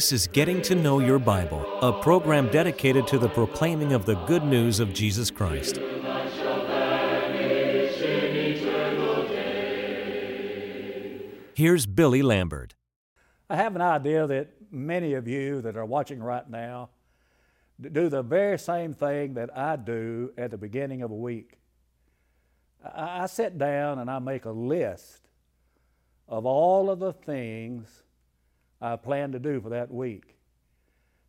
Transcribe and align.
This 0.00 0.12
is 0.12 0.26
Getting 0.26 0.62
to 0.62 0.74
Know 0.74 0.98
Your 0.98 1.20
Bible, 1.20 1.64
a 1.80 1.92
program 2.02 2.48
dedicated 2.50 3.06
to 3.08 3.18
the 3.18 3.28
proclaiming 3.28 3.92
of 3.92 4.04
the 4.04 4.14
good 4.24 4.44
news 4.44 4.80
of 4.80 4.92
Jesus 4.92 5.30
Christ. 5.30 5.78
Here's 11.54 11.86
Billy 11.86 12.22
Lambert. 12.22 12.74
I 13.48 13.56
have 13.56 13.76
an 13.76 13.82
idea 13.82 14.26
that 14.26 14.48
many 14.72 15.14
of 15.14 15.28
you 15.28 15.60
that 15.60 15.76
are 15.76 15.84
watching 15.84 16.20
right 16.20 16.48
now 16.48 16.90
do 17.80 18.08
the 18.08 18.22
very 18.22 18.58
same 18.58 18.94
thing 18.94 19.34
that 19.34 19.56
I 19.56 19.76
do 19.76 20.32
at 20.36 20.50
the 20.50 20.58
beginning 20.58 21.02
of 21.02 21.10
a 21.10 21.14
week. 21.14 21.58
I, 22.82 23.26
sit 23.26 23.58
down 23.58 23.98
and 23.98 24.10
I 24.10 24.18
make 24.18 24.44
a 24.44 24.50
list 24.50 25.28
of 26.28 26.46
all 26.46 26.90
of 26.90 26.98
the 26.98 27.12
things 27.12 28.02
I 28.80 28.96
plan 28.96 29.32
to 29.32 29.38
do 29.38 29.60
for 29.60 29.70
that 29.70 29.90
week. 29.90 30.36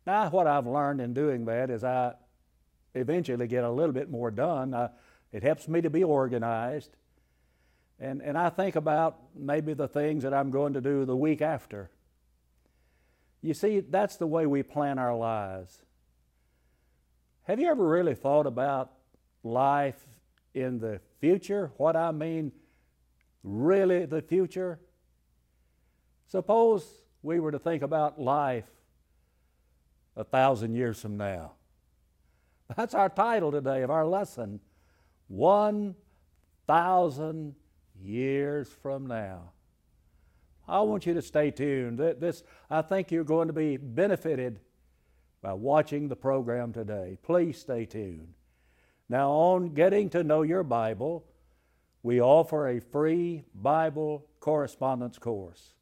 Now, 0.06 0.30
what 0.30 0.46
I've 0.46 0.66
learned 0.66 1.00
in 1.00 1.12
doing 1.12 1.44
that 1.44 1.70
is 1.70 1.84
I 1.84 2.14
eventually 2.94 3.46
get 3.46 3.64
a 3.64 3.70
little 3.70 3.92
bit 3.92 4.10
more 4.10 4.30
done. 4.30 4.74
I, 4.74 4.88
it 5.32 5.42
helps 5.42 5.68
me 5.68 5.80
to 5.82 5.90
be 5.90 6.04
organized. 6.04 6.96
And, 8.00 8.20
and 8.22 8.36
I 8.36 8.48
think 8.48 8.76
about 8.76 9.18
maybe 9.34 9.74
the 9.74 9.88
things 9.88 10.22
that 10.24 10.34
I'm 10.34 10.50
going 10.50 10.72
to 10.72 10.80
do 10.80 11.04
the 11.04 11.16
week 11.16 11.42
after. 11.42 11.90
You 13.42 13.54
see, 13.54 13.80
that's 13.80 14.16
the 14.16 14.26
way 14.26 14.46
we 14.46 14.62
plan 14.62 14.98
our 14.98 15.16
lives. 15.16 15.82
Have 17.44 17.58
you 17.58 17.68
ever 17.68 17.86
really 17.86 18.14
thought 18.14 18.46
about 18.46 18.92
life 19.42 20.06
in 20.54 20.78
the 20.78 21.00
future? 21.20 21.72
What 21.76 21.96
I 21.96 22.12
mean, 22.12 22.52
really 23.42 24.06
the 24.06 24.22
future? 24.22 24.78
Suppose 26.28 26.86
we 27.22 27.40
were 27.40 27.50
to 27.50 27.58
think 27.58 27.82
about 27.82 28.20
life 28.20 28.70
a 30.16 30.24
thousand 30.24 30.74
years 30.74 31.00
from 31.00 31.16
now. 31.16 31.52
That's 32.76 32.94
our 32.94 33.08
title 33.08 33.50
today 33.50 33.82
of 33.82 33.90
our 33.90 34.06
lesson. 34.06 34.60
One 35.26 35.96
thousand 36.66 37.54
years 38.00 38.68
from 38.82 39.06
now. 39.06 39.50
I 40.68 40.80
want 40.82 41.06
you 41.06 41.14
to 41.14 41.22
stay 41.22 41.50
tuned. 41.50 41.98
This, 41.98 42.44
I 42.70 42.82
think 42.82 43.10
you're 43.10 43.24
going 43.24 43.48
to 43.48 43.52
be 43.52 43.76
benefited 43.76 44.60
by 45.42 45.52
watching 45.52 46.08
the 46.08 46.16
program 46.16 46.72
today. 46.72 47.18
Please 47.22 47.58
stay 47.58 47.84
tuned. 47.84 48.34
Now, 49.08 49.30
on 49.30 49.74
getting 49.74 50.08
to 50.10 50.24
know 50.24 50.42
your 50.42 50.62
Bible, 50.62 51.24
we 52.02 52.20
offer 52.20 52.68
a 52.68 52.80
free 52.80 53.44
Bible 53.54 54.26
correspondence 54.40 55.18
course. 55.18 55.74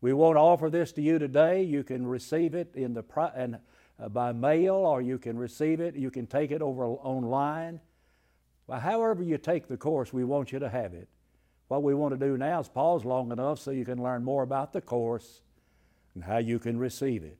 We 0.00 0.12
won't 0.12 0.38
offer 0.38 0.70
this 0.70 0.92
to 0.92 1.02
you 1.02 1.18
today. 1.18 1.62
You 1.62 1.84
can 1.84 2.06
receive 2.06 2.54
it 2.54 2.74
in 2.74 2.94
the 2.94 3.04
and, 3.34 3.58
uh, 3.98 4.08
by 4.08 4.32
mail, 4.32 4.74
or 4.74 5.00
you 5.00 5.18
can 5.18 5.38
receive 5.38 5.80
it. 5.80 5.94
You 5.94 6.10
can 6.10 6.26
take 6.26 6.50
it 6.50 6.62
over 6.62 6.84
online. 6.84 7.80
Well, 8.66 8.80
however 8.80 9.22
you 9.22 9.38
take 9.38 9.68
the 9.68 9.76
course, 9.76 10.12
we 10.12 10.24
want 10.24 10.52
you 10.52 10.58
to 10.58 10.68
have 10.68 10.94
it. 10.94 11.08
What 11.68 11.82
we 11.82 11.94
want 11.94 12.18
to 12.18 12.26
do 12.26 12.36
now 12.36 12.60
is 12.60 12.68
pause 12.68 13.04
long 13.04 13.30
enough 13.30 13.60
so 13.60 13.70
you 13.70 13.84
can 13.84 14.02
learn 14.02 14.24
more 14.24 14.42
about 14.42 14.72
the 14.72 14.80
course 14.80 15.42
and 16.14 16.24
how 16.24 16.38
you 16.38 16.58
can 16.58 16.78
receive 16.78 17.22
it. 17.22 17.39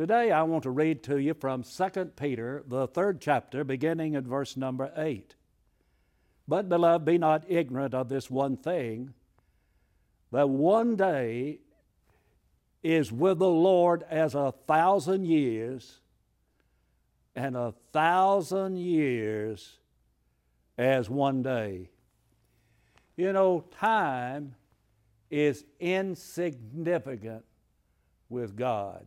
Today 0.00 0.30
I 0.30 0.44
want 0.44 0.62
to 0.62 0.70
read 0.70 1.02
to 1.04 1.18
you 1.18 1.34
from 1.34 1.62
2 1.62 2.12
Peter, 2.16 2.62
the 2.66 2.86
third 2.86 3.20
chapter, 3.20 3.64
beginning 3.64 4.16
at 4.16 4.24
verse 4.24 4.56
number 4.56 4.90
8. 4.96 5.34
But, 6.48 6.70
beloved, 6.70 7.04
be 7.04 7.18
not 7.18 7.44
ignorant 7.50 7.92
of 7.92 8.08
this 8.08 8.30
one 8.30 8.56
thing, 8.56 9.12
that 10.32 10.48
one 10.48 10.96
day 10.96 11.58
is 12.82 13.12
with 13.12 13.38
the 13.38 13.48
Lord 13.48 14.04
as 14.08 14.34
a 14.34 14.52
thousand 14.66 15.26
years, 15.26 16.00
and 17.34 17.56
a 17.56 17.74
thousand 17.92 18.78
years 18.78 19.78
as 20.78 21.10
one 21.10 21.42
day. 21.42 21.90
You 23.16 23.32
know, 23.32 23.64
time 23.78 24.54
is 25.30 25.64
insignificant 25.78 27.44
with 28.28 28.56
God. 28.56 29.06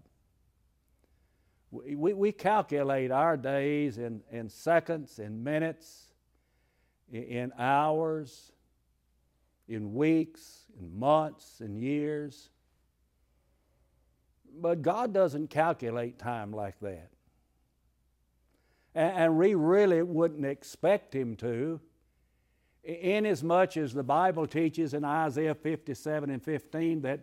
We, 1.72 2.14
we 2.14 2.32
calculate 2.32 3.10
our 3.10 3.36
days 3.36 3.98
in, 3.98 4.22
in 4.32 4.50
seconds, 4.50 5.18
in 5.18 5.44
minutes, 5.44 6.14
in 7.12 7.52
hours, 7.58 8.52
in 9.68 9.94
weeks, 9.94 10.66
in 10.80 10.98
months, 10.98 11.62
in 11.62 11.76
years. 11.76 12.50
But 14.60 14.82
God 14.82 15.14
doesn't 15.14 15.50
calculate 15.50 16.20
time 16.20 16.52
like 16.52 16.80
that. 16.82 17.10
And, 18.94 19.18
and 19.18 19.38
we 19.38 19.56
really 19.56 20.04
wouldn't 20.04 20.46
expect 20.46 21.16
Him 21.16 21.36
to, 21.38 21.80
inasmuch 22.84 23.78
as 23.78 23.94
the 23.94 24.04
Bible 24.04 24.46
teaches 24.46 24.94
in 24.94 25.06
Isaiah 25.06 25.56
57 25.56 26.30
and 26.30 26.44
15 26.44 27.02
that, 27.02 27.22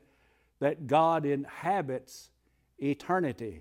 that 0.58 0.86
God 0.86 1.26
inhabits 1.26 2.30
eternity. 2.78 3.60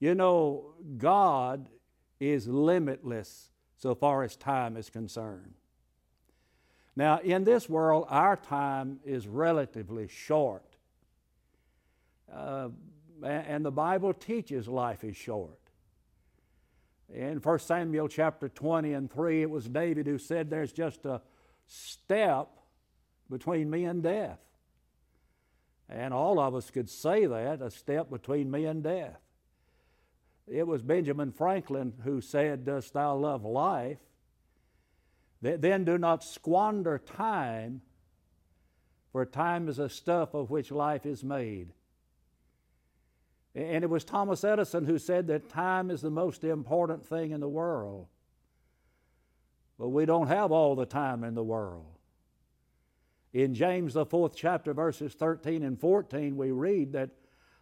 You 0.00 0.14
know, 0.14 0.74
God 0.96 1.68
is 2.18 2.48
limitless 2.48 3.50
so 3.76 3.94
far 3.94 4.24
as 4.24 4.36
time 4.36 4.76
is 4.76 4.90
concerned. 4.90 5.54
Now, 7.00 7.18
in 7.20 7.44
this 7.44 7.66
world, 7.66 8.04
our 8.10 8.36
time 8.36 9.00
is 9.06 9.26
relatively 9.26 10.06
short. 10.06 10.66
Uh, 12.30 12.68
and 13.24 13.64
the 13.64 13.70
Bible 13.70 14.12
teaches 14.12 14.68
life 14.68 15.02
is 15.02 15.16
short. 15.16 15.58
In 17.08 17.38
1 17.38 17.58
Samuel 17.60 18.06
chapter 18.06 18.50
20 18.50 18.92
and 18.92 19.10
3, 19.10 19.40
it 19.40 19.48
was 19.48 19.64
David 19.64 20.06
who 20.06 20.18
said, 20.18 20.50
There's 20.50 20.72
just 20.72 21.06
a 21.06 21.22
step 21.66 22.48
between 23.30 23.70
me 23.70 23.86
and 23.86 24.02
death. 24.02 24.40
And 25.88 26.12
all 26.12 26.38
of 26.38 26.54
us 26.54 26.70
could 26.70 26.90
say 26.90 27.24
that, 27.24 27.62
a 27.62 27.70
step 27.70 28.10
between 28.10 28.50
me 28.50 28.66
and 28.66 28.82
death. 28.82 29.22
It 30.46 30.66
was 30.66 30.82
Benjamin 30.82 31.32
Franklin 31.32 31.94
who 32.04 32.20
said, 32.20 32.66
Dost 32.66 32.92
thou 32.92 33.16
love 33.16 33.42
life? 33.42 34.00
Then 35.42 35.84
do 35.84 35.96
not 35.96 36.22
squander 36.22 36.98
time, 36.98 37.80
for 39.10 39.24
time 39.24 39.68
is 39.68 39.78
a 39.78 39.88
stuff 39.88 40.34
of 40.34 40.50
which 40.50 40.70
life 40.70 41.06
is 41.06 41.24
made. 41.24 41.72
And 43.54 43.82
it 43.82 43.90
was 43.90 44.04
Thomas 44.04 44.44
Edison 44.44 44.84
who 44.84 44.98
said 44.98 45.26
that 45.26 45.48
time 45.48 45.90
is 45.90 46.02
the 46.02 46.10
most 46.10 46.44
important 46.44 47.04
thing 47.04 47.32
in 47.32 47.40
the 47.40 47.48
world. 47.48 48.06
But 49.78 49.88
we 49.88 50.04
don't 50.04 50.28
have 50.28 50.52
all 50.52 50.76
the 50.76 50.86
time 50.86 51.24
in 51.24 51.34
the 51.34 51.42
world. 51.42 51.98
In 53.32 53.54
James, 53.54 53.94
the 53.94 54.04
fourth 54.04 54.36
chapter, 54.36 54.74
verses 54.74 55.14
13 55.14 55.62
and 55.62 55.80
14, 55.80 56.36
we 56.36 56.50
read 56.50 56.92
that 56.92 57.10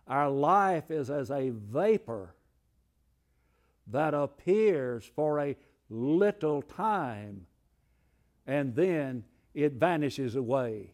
our 0.06 0.28
life 0.28 0.90
is 0.90 1.10
as 1.10 1.30
a 1.30 1.50
vapor 1.50 2.34
that 3.86 4.14
appears 4.14 5.04
for 5.14 5.40
a 5.40 5.56
little 5.88 6.60
time 6.60 7.46
and 8.48 8.74
then 8.74 9.22
it 9.54 9.74
vanishes 9.74 10.34
away. 10.34 10.90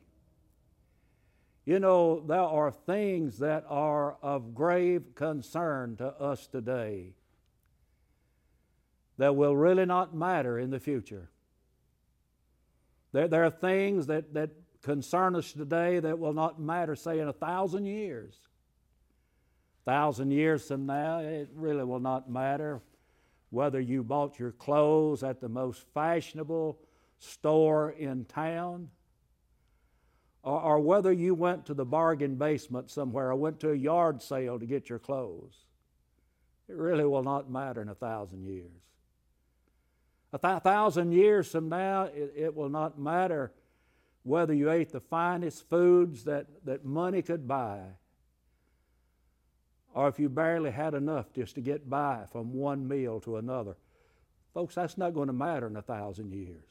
You 1.64 1.78
know, 1.78 2.20
there 2.20 2.40
are 2.40 2.72
things 2.72 3.38
that 3.38 3.64
are 3.68 4.16
of 4.20 4.54
grave 4.54 5.14
concern 5.14 5.96
to 5.96 6.08
us 6.08 6.46
today 6.48 7.14
that 9.16 9.36
will 9.36 9.56
really 9.56 9.86
not 9.86 10.14
matter 10.14 10.58
in 10.58 10.70
the 10.70 10.80
future. 10.80 11.30
There, 13.12 13.28
there 13.28 13.44
are 13.44 13.50
things 13.50 14.08
that, 14.08 14.34
that 14.34 14.50
concern 14.82 15.36
us 15.36 15.52
today 15.52 16.00
that 16.00 16.18
will 16.18 16.34
not 16.34 16.60
matter, 16.60 16.96
say, 16.96 17.20
in 17.20 17.28
a 17.28 17.32
thousand 17.32 17.86
years. 17.86 18.34
A 19.86 19.90
thousand 19.90 20.32
years 20.32 20.66
from 20.66 20.86
now, 20.86 21.20
it 21.20 21.48
really 21.54 21.84
will 21.84 22.00
not 22.00 22.28
matter 22.28 22.82
whether 23.50 23.80
you 23.80 24.02
bought 24.02 24.40
your 24.40 24.50
clothes 24.50 25.22
at 25.22 25.40
the 25.40 25.48
most 25.48 25.84
fashionable 25.94 26.80
store 27.24 27.90
in 27.90 28.24
town 28.24 28.90
or, 30.42 30.60
or 30.60 30.80
whether 30.80 31.12
you 31.12 31.34
went 31.34 31.66
to 31.66 31.74
the 31.74 31.84
bargain 31.84 32.36
basement 32.36 32.90
somewhere 32.90 33.30
or 33.30 33.36
went 33.36 33.60
to 33.60 33.70
a 33.70 33.74
yard 33.74 34.22
sale 34.22 34.58
to 34.58 34.66
get 34.66 34.88
your 34.88 34.98
clothes. 34.98 35.54
It 36.68 36.76
really 36.76 37.04
will 37.04 37.22
not 37.22 37.50
matter 37.50 37.82
in 37.82 37.88
a 37.88 37.94
thousand 37.94 38.44
years. 38.44 38.70
A 40.32 40.38
th- 40.38 40.62
thousand 40.62 41.12
years 41.12 41.50
from 41.50 41.68
now, 41.68 42.04
it, 42.04 42.32
it 42.36 42.54
will 42.54 42.68
not 42.68 42.98
matter 42.98 43.52
whether 44.22 44.54
you 44.54 44.70
ate 44.70 44.90
the 44.90 45.00
finest 45.00 45.68
foods 45.68 46.24
that, 46.24 46.46
that 46.64 46.84
money 46.84 47.22
could 47.22 47.46
buy 47.46 47.80
or 49.94 50.08
if 50.08 50.18
you 50.18 50.28
barely 50.28 50.72
had 50.72 50.92
enough 50.92 51.32
just 51.32 51.54
to 51.54 51.60
get 51.60 51.88
by 51.88 52.24
from 52.32 52.52
one 52.52 52.86
meal 52.86 53.20
to 53.20 53.36
another. 53.36 53.76
Folks, 54.52 54.74
that's 54.74 54.98
not 54.98 55.14
going 55.14 55.28
to 55.28 55.32
matter 55.32 55.68
in 55.68 55.76
a 55.76 55.82
thousand 55.82 56.32
years. 56.32 56.64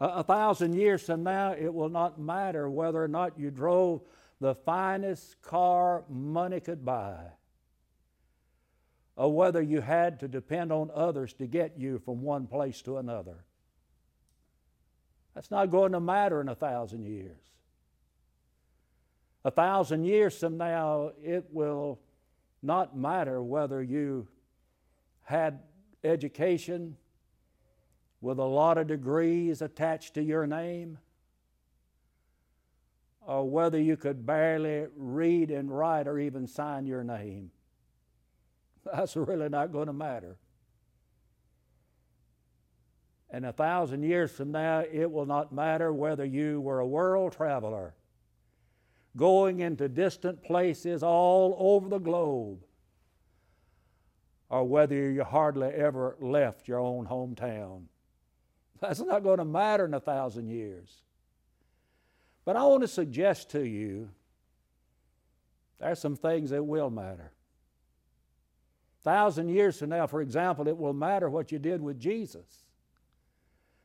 A, 0.00 0.06
a 0.06 0.22
thousand 0.22 0.74
years 0.74 1.02
from 1.02 1.22
now, 1.22 1.52
it 1.52 1.72
will 1.72 1.88
not 1.88 2.20
matter 2.20 2.68
whether 2.68 3.02
or 3.02 3.08
not 3.08 3.38
you 3.38 3.50
drove 3.50 4.02
the 4.40 4.54
finest 4.54 5.40
car 5.42 6.04
money 6.08 6.60
could 6.60 6.84
buy, 6.84 7.18
or 9.16 9.32
whether 9.34 9.62
you 9.62 9.80
had 9.80 10.20
to 10.20 10.28
depend 10.28 10.72
on 10.72 10.90
others 10.94 11.32
to 11.34 11.46
get 11.46 11.78
you 11.78 11.98
from 11.98 12.22
one 12.22 12.46
place 12.46 12.82
to 12.82 12.98
another. 12.98 13.44
That's 15.34 15.50
not 15.50 15.70
going 15.70 15.92
to 15.92 16.00
matter 16.00 16.40
in 16.40 16.48
a 16.48 16.54
thousand 16.54 17.04
years. 17.06 17.40
A 19.44 19.50
thousand 19.50 20.04
years 20.04 20.38
from 20.38 20.56
now, 20.56 21.12
it 21.22 21.46
will 21.50 22.00
not 22.62 22.96
matter 22.96 23.42
whether 23.42 23.82
you 23.82 24.28
had 25.22 25.60
education 26.02 26.96
with 28.20 28.38
a 28.38 28.44
lot 28.44 28.78
of 28.78 28.86
degrees 28.86 29.62
attached 29.62 30.14
to 30.14 30.22
your 30.22 30.46
name, 30.46 30.98
or 33.20 33.48
whether 33.48 33.78
you 33.78 33.96
could 33.96 34.24
barely 34.24 34.86
read 34.96 35.50
and 35.50 35.70
write 35.70 36.06
or 36.06 36.18
even 36.18 36.46
sign 36.46 36.86
your 36.86 37.04
name. 37.04 37.50
That's 38.84 39.16
really 39.16 39.48
not 39.48 39.72
going 39.72 39.88
to 39.88 39.92
matter. 39.92 40.36
And 43.30 43.44
a 43.44 43.52
thousand 43.52 44.04
years 44.04 44.30
from 44.30 44.52
now, 44.52 44.84
it 44.90 45.10
will 45.10 45.26
not 45.26 45.52
matter 45.52 45.92
whether 45.92 46.24
you 46.24 46.60
were 46.60 46.78
a 46.78 46.86
world 46.86 47.32
traveler 47.32 47.94
going 49.16 49.60
into 49.60 49.88
distant 49.88 50.42
places 50.42 51.02
all 51.02 51.56
over 51.58 51.88
the 51.88 51.98
globe 51.98 52.62
or 54.48 54.64
whether 54.64 55.10
you 55.10 55.24
hardly 55.24 55.68
ever 55.68 56.16
left 56.20 56.68
your 56.68 56.78
own 56.78 57.06
hometown. 57.06 57.84
That's 58.80 59.00
not 59.00 59.22
going 59.22 59.38
to 59.38 59.44
matter 59.44 59.84
in 59.84 59.94
a 59.94 60.00
thousand 60.00 60.48
years. 60.48 61.02
But 62.44 62.56
I 62.56 62.64
want 62.64 62.82
to 62.82 62.88
suggest 62.88 63.50
to 63.50 63.66
you 63.66 64.10
there's 65.78 65.98
some 65.98 66.16
things 66.16 66.50
that 66.50 66.62
will 66.62 66.90
matter. 66.90 67.32
A 69.00 69.02
thousand 69.02 69.48
years 69.48 69.78
from 69.78 69.90
now, 69.90 70.06
for 70.06 70.20
example, 70.20 70.68
it 70.68 70.76
will 70.76 70.92
matter 70.92 71.28
what 71.28 71.52
you 71.52 71.58
did 71.58 71.82
with 71.82 71.98
Jesus. 72.00 72.64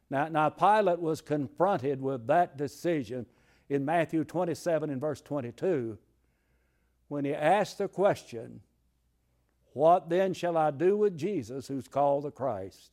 Now, 0.09 0.27
now 0.27 0.49
Pilate 0.49 0.99
was 0.99 1.21
confronted 1.21 2.01
with 2.01 2.27
that 2.27 2.57
decision 2.57 3.25
in 3.69 3.85
Matthew 3.85 4.23
27 4.23 4.89
and 4.89 5.01
verse 5.01 5.21
22 5.21 5.97
when 7.07 7.25
he 7.25 7.33
asked 7.33 7.77
the 7.77 7.87
question, 7.87 8.61
What 9.73 10.09
then 10.09 10.33
shall 10.33 10.57
I 10.57 10.71
do 10.71 10.97
with 10.97 11.17
Jesus 11.17 11.67
who's 11.67 11.87
called 11.87 12.23
the 12.23 12.31
Christ? 12.31 12.91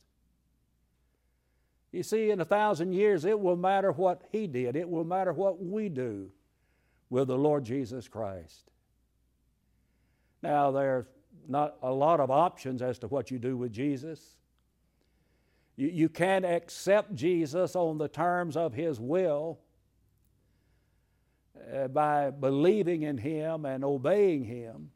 You 1.91 2.03
see, 2.03 2.29
in 2.29 2.39
a 2.39 2.45
thousand 2.45 2.93
years, 2.93 3.25
it 3.25 3.39
will 3.39 3.55
matter 3.55 3.91
what 3.91 4.23
he 4.31 4.47
did, 4.47 4.75
it 4.75 4.89
will 4.89 5.03
matter 5.03 5.33
what 5.33 5.63
we 5.63 5.89
do 5.89 6.29
with 7.09 7.27
the 7.27 7.37
Lord 7.37 7.63
Jesus 7.63 8.07
Christ. 8.07 8.69
Now, 10.41 10.71
there's 10.71 11.05
not 11.47 11.75
a 11.81 11.91
lot 11.91 12.19
of 12.19 12.29
options 12.29 12.81
as 12.81 12.99
to 12.99 13.07
what 13.07 13.31
you 13.31 13.39
do 13.39 13.57
with 13.57 13.73
Jesus. 13.73 14.21
You, 15.75 15.87
you 15.87 16.09
can't 16.09 16.45
accept 16.45 17.15
Jesus 17.15 17.75
on 17.75 17.97
the 17.97 18.07
terms 18.07 18.55
of 18.55 18.73
his 18.73 18.99
will 18.99 19.59
uh, 21.73 21.87
by 21.87 22.29
believing 22.29 23.01
in 23.01 23.17
him 23.17 23.65
and 23.65 23.83
obeying 23.83 24.43
him. 24.43 24.91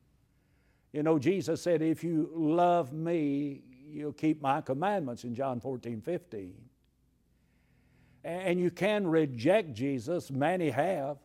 You 0.91 1.01
know, 1.01 1.17
Jesus 1.17 1.61
said, 1.61 1.81
If 1.81 2.03
you 2.03 2.29
love 2.35 2.93
me, 2.93 3.61
you'll 3.89 4.13
keep 4.13 4.41
my 4.41 4.61
commandments 4.61 5.23
in 5.23 5.33
John 5.33 5.59
14, 5.59 6.01
15. 6.01 6.53
And 8.23 8.59
you 8.59 8.71
can 8.71 9.05
reject 9.05 9.73
Jesus, 9.73 10.31
many 10.31 10.69
have. 10.69 11.17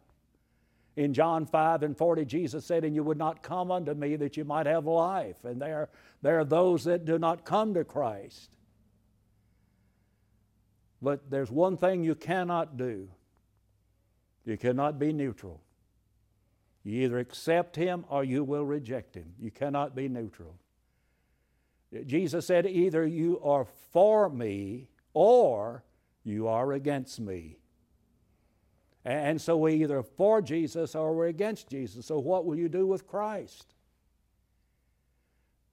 In 0.96 1.14
John 1.14 1.46
5 1.46 1.84
and 1.84 1.96
40, 1.96 2.24
Jesus 2.24 2.64
said, 2.64 2.84
And 2.84 2.94
you 2.94 3.04
would 3.04 3.18
not 3.18 3.42
come 3.42 3.70
unto 3.70 3.94
me 3.94 4.16
that 4.16 4.36
you 4.36 4.44
might 4.44 4.66
have 4.66 4.84
life. 4.84 5.44
And 5.44 5.62
there, 5.62 5.90
there 6.22 6.40
are 6.40 6.44
those 6.44 6.84
that 6.84 7.04
do 7.04 7.18
not 7.18 7.44
come 7.44 7.74
to 7.74 7.84
Christ. 7.84 8.50
But 11.00 11.30
there's 11.30 11.52
one 11.52 11.76
thing 11.76 12.02
you 12.02 12.16
cannot 12.16 12.76
do 12.76 13.08
you 14.44 14.56
cannot 14.56 14.98
be 14.98 15.12
neutral. 15.12 15.60
You 16.82 17.02
either 17.02 17.18
accept 17.18 17.76
Him 17.76 18.06
or 18.08 18.24
you 18.24 18.42
will 18.44 18.64
reject 18.64 19.14
Him. 19.14 19.34
You 19.38 19.50
cannot 19.50 19.94
be 19.94 20.08
neutral. 20.08 20.54
Jesus 22.06 22.46
said, 22.46 22.66
Either 22.66 23.06
you 23.06 23.40
are 23.44 23.66
for 23.92 24.30
me 24.30 24.88
or 25.12 25.84
you 26.28 26.48
are 26.48 26.72
against 26.72 27.20
me. 27.20 27.58
And 29.04 29.40
so 29.40 29.56
we're 29.56 29.70
either 29.70 30.02
for 30.02 30.42
Jesus 30.42 30.94
or 30.94 31.14
we're 31.14 31.28
against 31.28 31.68
Jesus. 31.68 32.06
So 32.06 32.18
what 32.18 32.44
will 32.44 32.56
you 32.56 32.68
do 32.68 32.86
with 32.86 33.06
Christ? 33.06 33.74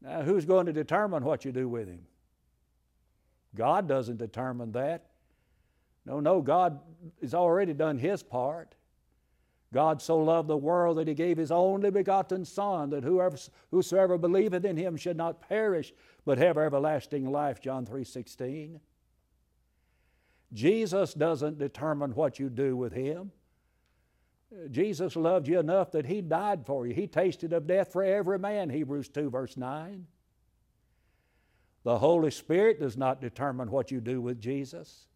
Now, 0.01 0.21
who's 0.21 0.45
going 0.45 0.67
to 0.67 0.73
determine 0.73 1.23
what 1.23 1.43
you 1.43 1.51
do 1.51 1.67
with 1.67 1.87
Him? 1.87 2.05
God 3.55 3.87
doesn't 3.87 4.17
determine 4.17 4.71
that. 4.73 5.07
No, 6.05 6.19
no, 6.19 6.41
God 6.41 6.79
has 7.21 7.33
already 7.33 7.73
done 7.73 7.97
His 7.97 8.21
part. 8.21 8.75
God 9.73 10.01
so 10.01 10.17
loved 10.17 10.47
the 10.47 10.55
world 10.55 10.97
that 10.97 11.07
He 11.07 11.13
gave 11.13 11.37
His 11.37 11.51
only 11.51 11.89
begotten 11.89 12.45
Son, 12.45 12.91
that 12.91 13.03
whoever, 13.03 13.37
whosoever 13.71 14.17
believeth 14.17 14.63
in 14.63 14.77
Him 14.77 14.95
should 14.95 15.17
not 15.17 15.41
perish, 15.41 15.91
but 16.25 16.37
have 16.37 16.57
everlasting 16.57 17.31
life, 17.31 17.59
John 17.59 17.85
3 17.85 18.03
16. 18.03 18.79
Jesus 20.55 21.13
doesn't 21.13 21.59
determine 21.59 22.15
what 22.15 22.39
you 22.39 22.49
do 22.49 22.77
with 22.77 22.93
Him. 22.93 23.31
Jesus 24.71 25.15
loved 25.15 25.47
you 25.47 25.59
enough 25.59 25.91
that 25.91 26.05
He 26.05 26.21
died 26.21 26.65
for 26.65 26.87
you. 26.87 26.93
He 26.93 27.07
tasted 27.07 27.51
of 27.51 27.67
death 27.67 27.91
for 27.91 28.03
every 28.03 28.39
man, 28.39 28.69
Hebrews 28.69 29.09
2, 29.09 29.29
verse 29.29 29.57
9. 29.57 30.07
The 31.83 31.99
Holy 31.99 32.31
Spirit 32.31 32.79
does 32.79 32.95
not 32.95 33.21
determine 33.21 33.69
what 33.69 33.91
you 33.91 33.99
do 33.99 34.21
with 34.21 34.39
Jesus. 34.39 35.07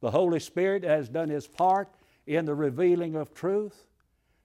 The 0.00 0.12
Holy 0.12 0.40
Spirit 0.40 0.84
has 0.84 1.08
done 1.08 1.28
His 1.28 1.48
part 1.48 1.88
in 2.26 2.44
the 2.44 2.54
revealing 2.54 3.16
of 3.16 3.34
truth. 3.34 3.88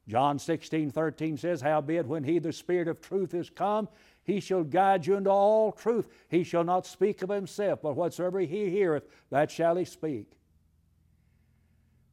John 0.07 0.39
16, 0.39 0.89
13 0.89 1.37
says, 1.37 1.61
Howbeit, 1.61 2.07
when 2.07 2.23
He, 2.23 2.39
the 2.39 2.51
Spirit 2.51 2.87
of 2.87 2.99
truth, 2.99 3.35
is 3.35 3.51
come, 3.51 3.87
he 4.23 4.39
shall 4.39 4.63
guide 4.63 5.07
you 5.07 5.15
into 5.15 5.29
all 5.29 5.71
truth. 5.71 6.07
He 6.27 6.43
shall 6.43 6.63
not 6.63 6.85
speak 6.85 7.21
of 7.21 7.29
himself, 7.29 7.81
but 7.81 7.95
whatsoever 7.95 8.39
he 8.39 8.69
heareth, 8.69 9.07
that 9.31 9.49
shall 9.49 9.75
he 9.75 9.85
speak. 9.85 10.31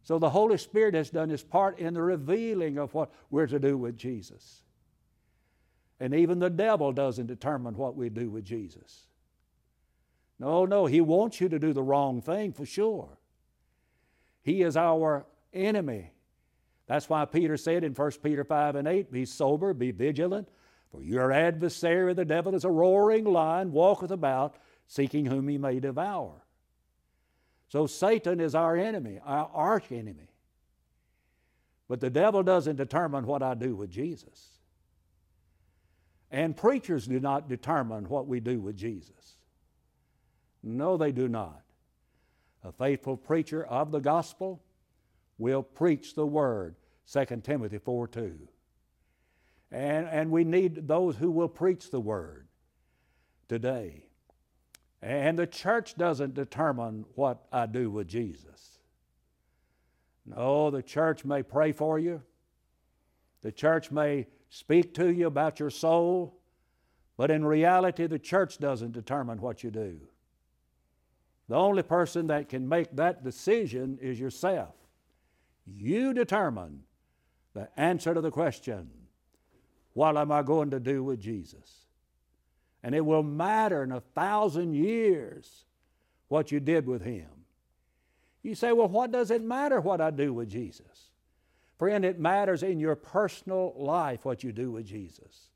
So 0.03 0.19
the 0.19 0.31
Holy 0.31 0.57
Spirit 0.57 0.95
has 0.95 1.11
done 1.11 1.29
his 1.29 1.43
part 1.43 1.79
in 1.79 1.95
the 1.95 2.03
revealing 2.03 2.79
of 2.79 2.95
what 2.95 3.11
we're 3.29 3.49
to 3.49 3.59
do 3.59 3.77
with 3.77 3.97
Jesus. 3.97 4.63
And 5.99 6.15
even 6.15 6.39
the 6.39 6.51
devil 6.51 6.93
doesn't 6.93 7.27
determine 7.27 7.77
what 7.77 7.97
we 7.97 8.09
do 8.09 8.31
with 8.31 8.45
Jesus. 8.45 9.07
No, 10.39 10.65
no, 10.65 10.87
he 10.87 11.01
wants 11.01 11.41
you 11.41 11.49
to 11.49 11.59
do 11.59 11.73
the 11.73 11.83
wrong 11.83 12.21
thing 12.21 12.53
for 12.53 12.67
sure. 12.67 13.19
He 14.43 14.63
is 14.63 14.77
our 14.77 15.27
enemy. 15.53 16.13
That's 16.87 17.09
why 17.09 17.25
Peter 17.25 17.57
said 17.57 17.83
in 17.83 17.93
1 17.95 18.11
Peter 18.23 18.45
5 18.45 18.77
and 18.77 18.87
8 18.87 19.11
be 19.11 19.25
sober, 19.25 19.75
be 19.75 19.91
vigilant, 19.91 20.49
For 20.91 21.03
your 21.03 21.33
adversary, 21.33 22.15
the 22.15 22.25
devil, 22.25 22.55
is 22.55 22.65
a 22.65 22.71
roaring 22.71 23.25
lion, 23.25 23.73
walketh 23.73 24.11
about, 24.11 24.57
seeking 24.87 25.27
whom 25.27 25.49
he 25.49 25.59
may 25.59 25.81
devour. 25.81 26.45
So 27.69 27.87
Satan 27.87 28.41
is 28.41 28.55
our 28.55 28.77
enemy, 28.77 29.19
our 29.25 29.51
arch 29.53 29.91
enemy. 29.91 30.31
But 31.89 32.01
the 32.01 32.11
devil 32.11 32.43
doesn't 32.43 32.77
determine 32.77 33.27
what 33.27 33.43
I 33.43 33.55
do 33.55 33.75
with 33.75 33.91
Jesus. 33.91 34.59
And 36.31 36.57
preachers 36.57 37.07
do 37.07 37.21
not 37.21 37.49
determine 37.49 38.09
what 38.09 38.27
we 38.27 38.41
do 38.41 38.61
with 38.61 38.77
Jesus. 38.77 39.37
No, 40.63 40.97
they 40.97 41.13
do 41.13 41.29
not. 41.29 41.63
A 42.65 42.73
faithful 42.73 43.17
preacher 43.17 43.65
of 43.65 43.93
the 43.93 44.01
gospel 44.01 44.63
will 45.39 45.63
preach 45.63 46.15
the 46.15 46.27
word, 46.27 46.75
2 47.13 47.25
Timothy 47.43 47.79
4 47.79 48.09
2. 48.09 48.49
And, 49.71 50.07
and 50.07 50.31
we 50.31 50.45
need 50.45 50.87
those 50.87 51.17
who 51.17 51.31
will 51.31 51.49
preach 51.49 51.91
the 51.91 52.01
word 52.01 52.47
today. 53.49 54.07
And 55.03 55.39
the 55.39 55.47
church 55.47 55.97
doesn't 55.97 56.35
determine 56.35 57.05
what 57.15 57.47
I 57.53 57.67
do 57.67 57.91
with 57.91 58.09
Jesus. 58.09 58.79
No, 60.25 60.71
the 60.71 60.83
church 60.83 61.25
may 61.25 61.43
pray 61.43 61.73
for 61.73 61.99
you. 61.99 62.23
The 63.43 63.53
church 63.53 63.91
may 63.91 64.27
speak 64.49 64.95
to 64.95 65.13
you 65.13 65.27
about 65.27 65.61
your 65.61 65.71
soul, 65.71 66.41
but 67.17 67.31
in 67.31 67.45
reality, 67.45 68.07
the 68.07 68.19
church 68.19 68.59
doesn't 68.59 68.93
determine 68.93 69.41
what 69.41 69.63
you 69.63 69.71
do. 69.71 70.01
The 71.49 71.55
only 71.55 71.83
person 71.83 72.27
that 72.27 72.49
can 72.49 72.69
make 72.69 72.95
that 72.97 73.23
decision 73.23 73.99
is 74.03 74.19
yourself. 74.19 74.75
You 75.67 76.13
determine 76.13 76.83
the 77.55 77.69
answer 77.77 78.15
to 78.15 78.21
the 78.21 78.31
question 78.31 78.91
what 79.97 80.15
am 80.19 80.31
I 80.31 80.43
going 80.43 80.73
to 80.73 80.79
do 80.79 81.03
with 81.03 81.19
Jesus? 81.19 81.87
And 82.83 82.95
it 82.95 83.01
will 83.01 83.23
matter 83.23 83.83
in 83.83 83.93
a 83.93 84.03
thousand 84.03 84.75
years 84.75 85.65
what 86.29 86.53
you 86.53 86.61
did 86.61 86.87
with 86.87 87.01
him. 87.01 87.31
You 88.43 88.55
say, 88.55 88.73
well, 88.73 88.89
what 88.89 89.11
does 89.11 89.31
it 89.31 89.43
matter 89.43 89.81
what 89.81 90.03
I 90.03 90.11
do 90.11 90.35
with 90.35 90.51
Jesus? 90.51 91.13
Friend, 91.79 92.05
it 92.05 92.21
matters 92.21 92.63
in 92.63 92.79
your 92.79 92.95
personal 92.95 93.73
life 93.75 94.27
what 94.27 94.45
you 94.45 94.53
do 94.53 94.71
with 94.71 94.85
Jesus. 94.85 95.49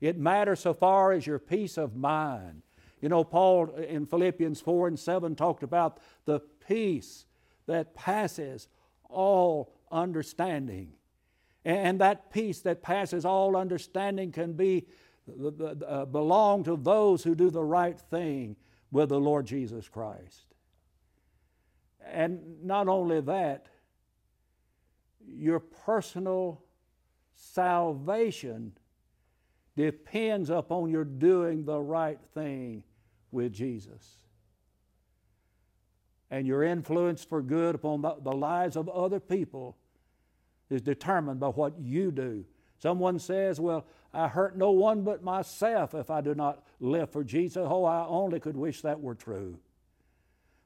It 0.00 0.18
matters 0.18 0.58
so 0.58 0.74
far 0.74 1.12
as 1.12 1.24
your 1.24 1.38
peace 1.38 1.78
of 1.78 1.94
mind. 1.94 2.62
You 3.00 3.10
know, 3.10 3.22
Paul 3.22 3.76
in 3.76 4.06
Philippians 4.06 4.60
4 4.60 4.88
and 4.88 4.98
7 4.98 5.36
talked 5.36 5.62
about 5.62 5.98
the 6.24 6.40
peace 6.66 7.26
that 7.68 7.94
passes 7.94 8.66
all 9.08 9.72
understanding. 9.92 10.94
And 11.64 12.00
that 12.00 12.32
peace 12.32 12.60
that 12.60 12.82
passes 12.82 13.24
all 13.24 13.56
understanding 13.56 14.32
can 14.32 14.54
be 14.54 14.86
uh, 15.28 16.04
belong 16.06 16.64
to 16.64 16.76
those 16.76 17.22
who 17.22 17.34
do 17.34 17.50
the 17.50 17.62
right 17.62 17.98
thing 17.98 18.56
with 18.90 19.10
the 19.10 19.20
Lord 19.20 19.46
Jesus 19.46 19.88
Christ. 19.88 20.54
And 22.04 22.64
not 22.64 22.88
only 22.88 23.20
that, 23.20 23.66
your 25.24 25.60
personal 25.60 26.62
salvation 27.34 28.72
depends 29.76 30.50
upon 30.50 30.90
your 30.90 31.04
doing 31.04 31.64
the 31.64 31.80
right 31.80 32.18
thing 32.34 32.82
with 33.30 33.52
Jesus. 33.52 34.16
And 36.30 36.46
your 36.46 36.62
influence 36.62 37.24
for 37.24 37.42
good 37.42 37.74
upon 37.74 38.02
the 38.02 38.32
lives 38.32 38.76
of 38.76 38.88
other 38.88 39.20
people 39.20 39.76
is 40.72 40.82
determined 40.82 41.40
by 41.40 41.48
what 41.48 41.78
you 41.78 42.10
do. 42.10 42.44
Someone 42.78 43.18
says, 43.18 43.60
Well, 43.60 43.86
I 44.12 44.28
hurt 44.28 44.56
no 44.56 44.70
one 44.72 45.02
but 45.02 45.22
myself 45.22 45.94
if 45.94 46.10
I 46.10 46.20
do 46.20 46.34
not 46.34 46.64
live 46.80 47.10
for 47.10 47.24
Jesus. 47.24 47.64
Oh, 47.68 47.84
I 47.84 48.06
only 48.06 48.40
could 48.40 48.56
wish 48.56 48.82
that 48.82 49.00
were 49.00 49.14
true. 49.14 49.58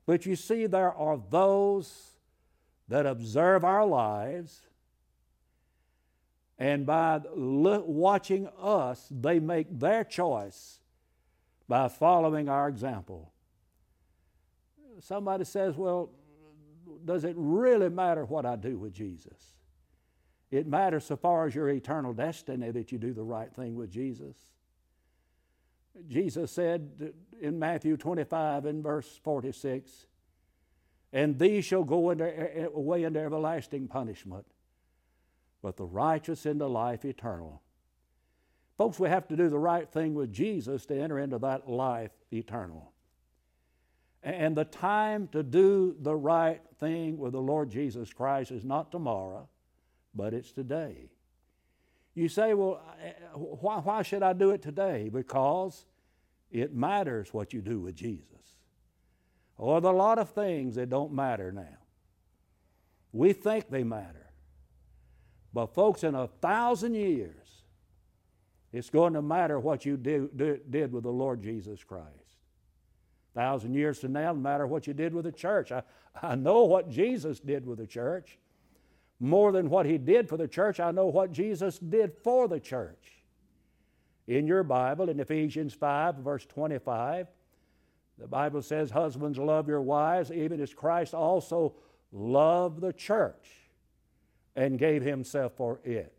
But 0.07 0.25
you 0.25 0.37
see, 0.37 0.67
there 0.67 0.93
are 0.93 1.21
those 1.31 2.13
that 2.89 3.07
observe 3.07 3.65
our 3.65 3.85
lives, 3.85 4.61
and 6.59 6.87
by 6.87 7.21
watching 7.35 8.49
us, 8.61 9.07
they 9.11 9.41
make 9.41 9.79
their 9.79 10.05
choice 10.05 10.81
by 11.69 11.89
following 11.89 12.49
our 12.49 12.69
example. 12.69 13.33
Somebody 15.01 15.45
says, 15.45 15.77
Well, 15.77 16.11
does 17.05 17.25
it 17.25 17.35
really 17.37 17.89
matter 17.89 18.25
what 18.25 18.47
I 18.47 18.57
do 18.57 18.79
with 18.79 18.93
Jesus? 18.93 19.57
It 20.51 20.67
matters 20.67 21.05
so 21.05 21.17
far 21.17 21.47
as 21.47 21.55
your 21.55 21.69
eternal 21.69 22.13
destiny 22.13 22.71
that 22.71 22.93
you 22.93 22.99
do 22.99 23.13
the 23.13 23.25
right 23.25 23.53
thing 23.53 23.75
with 23.75 23.91
Jesus. 23.91 24.37
Jesus 26.09 26.53
said 26.53 27.13
in 27.41 27.59
Matthew 27.59 27.97
25 27.97 28.67
in 28.67 28.83
verse 28.83 29.19
46, 29.25 30.07
and 31.13 31.39
these 31.39 31.65
shall 31.65 31.85
go 31.85 32.11
into, 32.11 32.71
away 32.75 33.05
into 33.05 33.21
everlasting 33.21 33.89
punishment, 33.89 34.45
but 35.63 35.77
the 35.77 35.87
righteous 35.87 36.47
into 36.47 36.67
life 36.67 37.05
eternal. 37.05 37.63
Folks, 38.77 39.01
we 39.01 39.09
have 39.09 39.27
to 39.29 39.37
do 39.37 39.49
the 39.49 39.59
right 39.59 39.91
thing 39.91 40.15
with 40.15 40.33
Jesus 40.33 40.85
to 40.87 41.01
enter 41.01 41.19
into 41.19 41.39
that 41.39 41.69
life 41.69 42.13
eternal. 42.31 42.93
And 44.23 44.57
the 44.57 44.65
time 44.65 45.29
to 45.29 45.43
do 45.43 45.97
the 45.99 46.15
right 46.15 46.61
thing 46.79 47.17
with 47.17 47.33
the 47.33 47.41
Lord 47.41 47.71
Jesus 47.71 48.13
Christ 48.13 48.51
is 48.51 48.65
not 48.65 48.93
tomorrow 48.93 49.49
but 50.17 50.33
it's 50.33 50.53
today. 50.53 51.11
You 52.15 52.29
say, 52.29 52.55
well, 52.55 52.81
uh, 52.99 53.39
why, 53.39 53.79
why 53.79 54.03
should 54.03 54.23
I 54.23 54.33
do 54.33 54.51
it 54.51 54.63
today? 54.63 55.11
Because 55.13 55.85
it 56.51 56.75
matters 56.75 57.33
what 57.35 57.53
you 57.53 57.61
do 57.61 57.81
with 57.81 57.95
Jesus. 57.95 58.25
Or 59.59 59.81
there 59.81 59.91
are 59.91 59.95
a 59.95 59.99
lot 59.99 60.19
of 60.19 60.31
things 60.31 60.77
that 60.77 60.89
don't 60.89 61.13
matter 61.13 61.53
now. 61.53 61.79
We 63.13 63.33
think 63.33 63.69
they 63.69 63.85
matter. 63.85 64.31
But, 65.53 65.75
folks, 65.75 66.05
in 66.05 66.15
a 66.15 66.27
thousand 66.27 66.95
years, 66.95 67.63
it's 68.73 68.91
going 68.91 69.15
to 69.15 69.23
matter 69.23 69.59
what 69.59 69.85
you 69.85 69.97
do, 69.97 70.31
do, 70.35 70.61
did 70.69 70.93
with 70.93 71.05
the 71.05 71.11
Lord 71.11 71.43
Jesus 71.43 71.83
Christ. 71.85 72.07
A 73.35 73.41
thousand 73.41 73.75
years 73.75 73.99
from 73.99 74.13
now, 74.13 74.33
no 74.33 74.41
matter 74.41 74.67
what 74.67 74.87
you 74.87 74.93
did 74.93 75.15
with 75.15 75.25
the 75.25 75.33
church. 75.33 75.73
I, 75.73 75.83
I 76.23 76.35
know 76.35 76.65
what 76.65 76.91
Jesus 76.91 77.41
did 77.41 77.67
with 77.67 77.79
the 77.79 77.87
church 77.87 78.39
more 79.19 79.53
than 79.53 79.71
what 79.71 79.87
he 79.87 79.99
did 79.99 80.29
for 80.29 80.37
the 80.37 80.49
church, 80.49 80.79
I 80.81 80.91
know 80.91 81.07
what 81.07 81.33
Jesus 81.33 81.79
did 81.79 82.13
for 82.23 82.49
the 82.49 82.61
church. 82.61 83.23
In 84.27 84.47
your 84.47 84.63
Bible, 84.63 85.09
in 85.09 85.21
Ephesians 85.21 85.73
5, 85.73 86.17
verse 86.17 86.45
25, 86.47 87.29
the 88.19 88.27
Bible 88.27 88.63
says, 88.63 88.91
Husbands, 88.91 89.39
love 89.39 89.69
your 89.69 89.83
wives, 89.83 90.31
even 90.33 90.61
as 90.61 90.75
Christ 90.75 91.15
also 91.15 91.75
loved 92.13 92.81
the 92.81 92.93
church 92.93 93.49
and 94.55 94.79
gave 94.79 95.03
himself 95.03 95.53
for 95.57 95.81
it. 95.85 96.13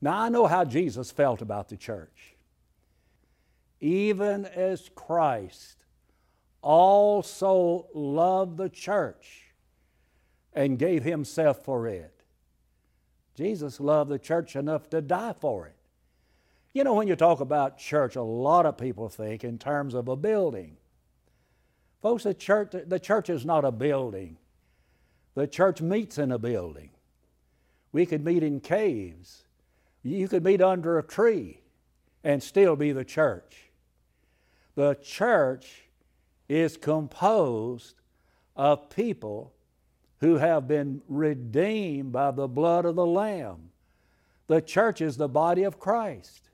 Now, 0.00 0.18
I 0.18 0.28
know 0.28 0.46
how 0.46 0.64
Jesus 0.64 1.10
felt 1.10 1.40
about 1.40 1.68
the 1.68 1.76
church. 1.76 2.34
Even 3.80 4.46
as 4.46 4.90
Christ 4.94 5.84
also 6.62 7.88
loved 7.94 8.56
the 8.56 8.68
church 8.68 9.45
and 10.56 10.78
gave 10.78 11.04
himself 11.04 11.62
for 11.62 11.86
it. 11.86 12.12
Jesus 13.34 13.78
loved 13.78 14.10
the 14.10 14.18
church 14.18 14.56
enough 14.56 14.88
to 14.90 15.02
die 15.02 15.34
for 15.38 15.66
it. 15.66 15.76
You 16.72 16.82
know, 16.82 16.94
when 16.94 17.06
you 17.06 17.14
talk 17.14 17.40
about 17.40 17.78
church, 17.78 18.16
a 18.16 18.22
lot 18.22 18.64
of 18.66 18.78
people 18.78 19.10
think 19.10 19.44
in 19.44 19.58
terms 19.58 19.94
of 19.94 20.08
a 20.08 20.16
building. 20.16 20.78
Folks, 22.00 22.24
the 22.24 22.34
church, 22.34 22.74
the 22.86 22.98
church 22.98 23.28
is 23.28 23.44
not 23.44 23.64
a 23.64 23.70
building. 23.70 24.38
The 25.34 25.46
church 25.46 25.82
meets 25.82 26.16
in 26.16 26.32
a 26.32 26.38
building. 26.38 26.90
We 27.92 28.06
could 28.06 28.24
meet 28.24 28.42
in 28.42 28.60
caves. 28.60 29.44
You 30.02 30.28
could 30.28 30.44
meet 30.44 30.62
under 30.62 30.98
a 30.98 31.02
tree 31.02 31.60
and 32.24 32.42
still 32.42 32.76
be 32.76 32.92
the 32.92 33.04
church. 33.04 33.70
The 34.74 34.94
church 34.94 35.82
is 36.48 36.76
composed 36.76 37.96
of 38.54 38.88
people 38.88 39.52
who 40.26 40.38
have 40.38 40.66
been 40.66 41.00
redeemed 41.08 42.10
by 42.10 42.32
the 42.32 42.48
blood 42.48 42.84
of 42.84 42.96
the 42.96 43.06
Lamb. 43.06 43.70
The 44.48 44.60
church 44.60 45.00
is 45.00 45.16
the 45.16 45.28
body 45.28 45.62
of 45.62 45.78
Christ. 45.78 46.50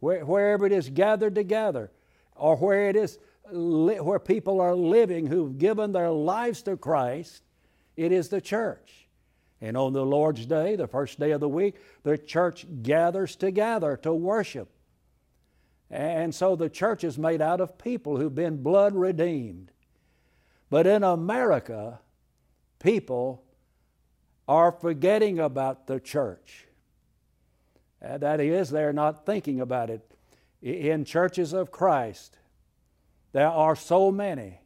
Where, 0.00 0.22
wherever 0.22 0.66
it 0.66 0.72
is 0.72 0.90
gathered 0.90 1.34
together, 1.34 1.90
or 2.36 2.56
where 2.56 2.90
it 2.90 2.96
is 2.96 3.18
where 3.50 4.18
people 4.18 4.60
are 4.60 4.74
living 4.74 5.26
who've 5.26 5.56
given 5.56 5.92
their 5.92 6.10
lives 6.10 6.60
to 6.64 6.76
Christ, 6.76 7.42
it 7.96 8.12
is 8.12 8.28
the 8.28 8.40
church. 8.40 9.08
And 9.62 9.78
on 9.78 9.94
the 9.94 10.04
Lord's 10.04 10.44
Day, 10.44 10.76
the 10.76 10.86
first 10.86 11.18
day 11.18 11.30
of 11.30 11.40
the 11.40 11.48
week, 11.48 11.76
the 12.02 12.18
church 12.18 12.66
gathers 12.82 13.34
together 13.34 13.96
to 14.02 14.12
worship. 14.12 14.68
And 15.90 16.34
so 16.34 16.54
the 16.54 16.68
church 16.68 17.02
is 17.02 17.16
made 17.18 17.40
out 17.40 17.62
of 17.62 17.78
people 17.78 18.18
who've 18.18 18.34
been 18.34 18.62
blood 18.62 18.94
redeemed. 18.94 19.72
But 20.68 20.86
in 20.86 21.02
America, 21.02 22.00
people 22.80 23.44
are 24.48 24.72
forgetting 24.72 25.38
about 25.38 25.86
the 25.86 26.00
church. 26.00 26.66
Uh, 28.04 28.18
that 28.18 28.40
is, 28.40 28.70
they're 28.70 28.92
not 28.92 29.24
thinking 29.24 29.60
about 29.60 29.90
it. 29.90 30.02
In 30.60 31.04
churches 31.04 31.52
of 31.52 31.70
Christ, 31.70 32.36
there 33.32 33.48
are 33.48 33.76
so 33.76 34.10
many 34.10 34.60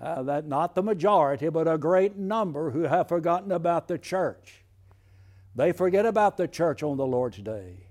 uh, 0.00 0.22
that 0.22 0.46
not 0.46 0.74
the 0.74 0.82
majority, 0.82 1.48
but 1.48 1.68
a 1.68 1.76
great 1.76 2.16
number 2.16 2.70
who 2.70 2.82
have 2.82 3.08
forgotten 3.08 3.52
about 3.52 3.88
the 3.88 3.98
church. 3.98 4.64
They 5.54 5.72
forget 5.72 6.06
about 6.06 6.36
the 6.36 6.48
church 6.48 6.82
on 6.82 6.96
the 6.96 7.06
Lord's 7.06 7.38
day. 7.38 7.88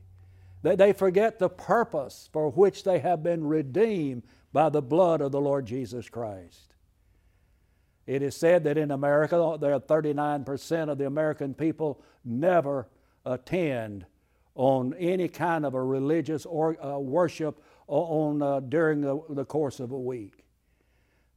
They, 0.63 0.75
they 0.75 0.93
forget 0.93 1.38
the 1.38 1.50
purpose 1.50 2.29
for 2.31 2.50
which 2.50 2.84
they 2.84 3.00
have 3.00 3.22
been 3.22 3.46
redeemed 3.46 4.24
by 4.53 4.70
the 4.70 4.81
blood 4.81 5.22
of 5.22 5.31
the 5.31 5.41
Lord 5.41 5.65
Jesus 5.65 6.10
Christ. 6.10 6.70
It 8.08 8.22
is 8.22 8.36
said 8.36 8.63
that 8.63 8.77
in 8.77 8.91
America, 8.91 9.58
there 9.60 9.74
are 9.74 9.79
39% 9.79 10.89
of 10.89 10.98
the 10.98 11.05
American 11.05 11.53
people 11.53 12.01
never 12.25 12.88
attend 13.25 14.05
on 14.55 14.93
any 14.96 15.27
kind 15.27 15.65
of 15.65 15.75
a 15.75 15.84
religious 15.84 16.46
or 16.46 16.84
uh, 16.84 16.98
worship 16.98 17.63
on 17.88 18.41
uh, 18.41 18.60
during 18.60 19.01
the, 19.01 19.22
the, 19.29 19.46
course 19.46 19.79
of 19.79 19.91
a 19.91 20.00
week. 20.00 20.43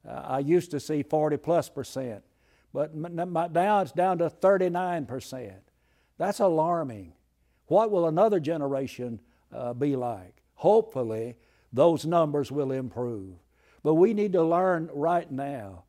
Uh, 0.09 0.13
I 0.13 0.39
used 0.41 0.71
to 0.73 0.81
see 0.81 1.03
40 1.03 1.37
plus 1.39 1.69
percent, 1.69 2.23
but 2.73 2.95
now 2.95 3.81
it's 3.81 3.93
down 3.93 4.19
to 4.19 4.31
39 4.31 5.07
percent. 5.07 5.63
That's 6.19 6.41
alarming. 6.41 7.13
What 7.67 7.91
will 7.91 8.07
another 8.07 8.41
generation 8.41 9.21
uh, 9.53 9.75
be 9.75 9.97
like? 9.97 10.43
Hopefully, 10.55 11.37
those 11.73 12.05
numbers 12.05 12.53
will 12.53 12.73
improve. 12.73 13.35
But 13.83 13.95
we 13.95 14.15
need 14.15 14.33
to 14.33 14.43
learn 14.43 14.91
right 14.93 15.31
now 15.31 15.84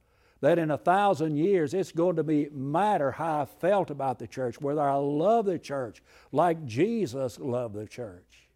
that 0.46 0.60
in 0.60 0.70
a 0.70 0.78
thousand 0.78 1.38
years 1.38 1.74
it's 1.74 1.92
going 1.92 2.18
to 2.18 2.24
be 2.24 2.48
matter 2.52 3.10
how 3.10 3.42
I 3.42 3.46
felt 3.46 3.90
about 3.90 4.20
the 4.20 4.28
church, 4.28 4.62
whether 4.62 4.80
I 4.80 4.94
love 4.94 5.48
the 5.48 5.58
church 5.58 6.04
like 6.32 6.64
Jesus 6.68 7.40
loved 7.40 7.74
the 7.74 7.88
church. 7.88 8.48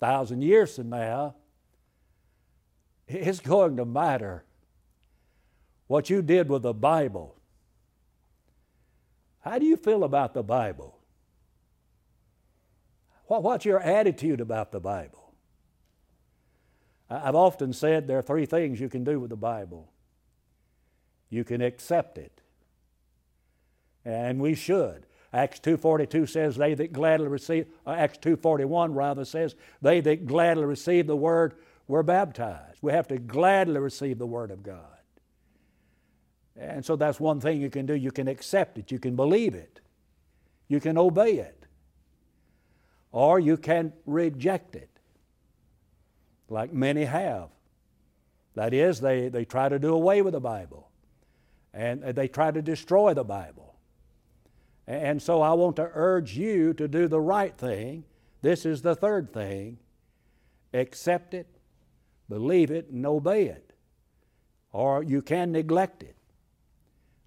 A 0.00 0.06
thousand 0.06 0.42
years 0.42 0.76
from 0.76 0.90
now, 0.90 1.34
it's 3.08 3.40
going 3.40 3.78
to 3.78 3.84
matter 3.84 4.44
what 5.88 6.08
you 6.08 6.22
did 6.22 6.48
with 6.48 6.62
the 6.62 6.72
Bible. 6.72 7.34
How 9.40 9.58
do 9.58 9.66
you 9.66 9.76
feel 9.76 10.04
about 10.04 10.34
the 10.34 10.44
Bible? 10.44 11.00
What's 13.26 13.64
your 13.64 13.80
attitude 13.80 14.40
about 14.40 14.70
the 14.70 14.78
Bible? 14.78 15.34
I've 17.10 17.34
often 17.34 17.72
said 17.72 18.06
there 18.06 18.18
are 18.18 18.22
three 18.22 18.46
things 18.46 18.78
you 18.78 18.88
can 18.88 19.02
do 19.02 19.18
with 19.18 19.30
the 19.30 19.36
Bible. 19.36 19.88
You 21.32 21.44
can 21.44 21.62
accept 21.62 22.18
it, 22.18 22.42
and 24.04 24.38
we 24.38 24.54
should. 24.54 25.06
Acts 25.32 25.60
2.42 25.60 26.28
says, 26.28 26.56
they 26.56 26.74
that 26.74 26.92
gladly 26.92 27.26
receive, 27.26 27.68
uh, 27.86 27.92
Acts 27.92 28.18
2.41 28.18 28.94
rather 28.94 29.24
says, 29.24 29.54
they 29.80 30.02
that 30.02 30.26
gladly 30.26 30.66
receive 30.66 31.06
the 31.06 31.16
word 31.16 31.54
were 31.88 32.02
baptized. 32.02 32.80
We 32.82 32.92
have 32.92 33.08
to 33.08 33.16
gladly 33.16 33.80
receive 33.80 34.18
the 34.18 34.26
word 34.26 34.50
of 34.50 34.62
God. 34.62 34.84
And 36.54 36.84
so 36.84 36.96
that's 36.96 37.18
one 37.18 37.40
thing 37.40 37.62
you 37.62 37.70
can 37.70 37.86
do. 37.86 37.94
You 37.94 38.10
can 38.10 38.28
accept 38.28 38.76
it, 38.76 38.92
you 38.92 38.98
can 38.98 39.16
believe 39.16 39.54
it, 39.54 39.80
you 40.68 40.80
can 40.80 40.98
obey 40.98 41.38
it, 41.38 41.64
or 43.10 43.40
you 43.40 43.56
can 43.56 43.94
reject 44.04 44.76
it, 44.76 44.90
like 46.50 46.74
many 46.74 47.04
have. 47.04 47.48
That 48.54 48.74
is, 48.74 49.00
they, 49.00 49.30
they 49.30 49.46
try 49.46 49.70
to 49.70 49.78
do 49.78 49.94
away 49.94 50.20
with 50.20 50.34
the 50.34 50.40
Bible 50.40 50.90
and 51.74 52.02
they 52.02 52.28
try 52.28 52.50
to 52.50 52.62
destroy 52.62 53.14
the 53.14 53.24
Bible. 53.24 53.76
And 54.86 55.22
so 55.22 55.40
I 55.40 55.52
want 55.52 55.76
to 55.76 55.90
urge 55.94 56.36
you 56.36 56.74
to 56.74 56.88
do 56.88 57.08
the 57.08 57.20
right 57.20 57.56
thing. 57.56 58.04
This 58.42 58.66
is 58.66 58.82
the 58.82 58.94
third 58.94 59.32
thing 59.32 59.78
accept 60.74 61.34
it, 61.34 61.46
believe 62.28 62.70
it, 62.70 62.88
and 62.88 63.06
obey 63.06 63.46
it. 63.46 63.72
Or 64.72 65.02
you 65.02 65.20
can 65.20 65.52
neglect 65.52 66.02
it. 66.02 66.16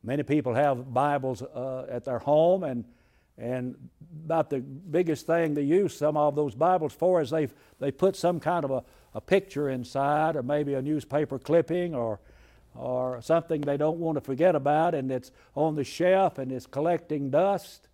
Many 0.04 0.24
people 0.24 0.54
have 0.54 0.94
Bibles 0.94 1.42
uh, 1.42 1.86
at 1.90 2.06
their 2.06 2.20
home, 2.20 2.64
and, 2.64 2.86
and 3.38 3.76
about 4.26 4.50
the 4.50 4.60
biggest 4.60 5.26
thing 5.28 5.54
they 5.54 5.62
use 5.62 5.96
some 5.96 6.18
of 6.18 6.36
those 6.36 6.56
Bibles 6.56 6.94
for 6.94 7.22
is 7.22 7.30
they 7.30 7.50
they 7.80 7.92
put 7.92 8.16
some 8.16 8.40
kind 8.40 8.66
of 8.66 8.72
a, 8.72 8.84
a 9.14 9.22
picture 9.22 9.70
inside, 9.70 10.36
or 10.36 10.44
maybe 10.44 10.74
a 10.74 10.82
newspaper 10.82 11.40
clipping, 11.40 11.96
or, 11.96 12.20
or 12.76 13.22
something 13.22 13.62
they 13.62 13.78
don't 13.78 14.00
want 14.00 14.18
to 14.18 14.22
forget 14.22 14.56
about, 14.56 14.94
and 14.94 15.12
it's 15.12 15.32
on 15.56 15.76
the 15.76 15.84
shelf 15.84 16.38
and 16.38 16.52
it's 16.52 16.66
collecting 16.66 17.30
dust. 17.30 17.88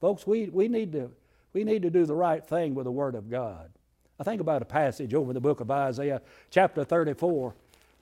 Folks, 0.00 0.26
we, 0.26 0.46
we, 0.46 0.68
need 0.68 0.92
to, 0.92 1.10
we 1.52 1.64
need 1.64 1.82
to 1.82 1.90
do 1.90 2.06
the 2.06 2.14
right 2.14 2.44
thing 2.44 2.74
with 2.74 2.84
the 2.84 2.92
Word 2.92 3.14
of 3.14 3.30
God. 3.30 3.70
I 4.18 4.24
think 4.24 4.40
about 4.40 4.62
a 4.62 4.66
passage 4.66 5.14
over 5.14 5.30
in 5.30 5.34
the 5.34 5.40
book 5.40 5.60
of 5.60 5.70
Isaiah, 5.70 6.22
chapter 6.50 6.84
34. 6.84 7.54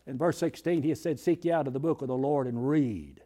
In 0.06 0.18
verse 0.18 0.38
16, 0.38 0.82
he 0.82 0.94
said, 0.94 1.18
Seek 1.18 1.44
ye 1.44 1.52
out 1.52 1.66
of 1.66 1.72
the 1.72 1.80
book 1.80 2.02
of 2.02 2.08
the 2.08 2.16
Lord 2.16 2.46
and 2.46 2.68
read. 2.68 3.22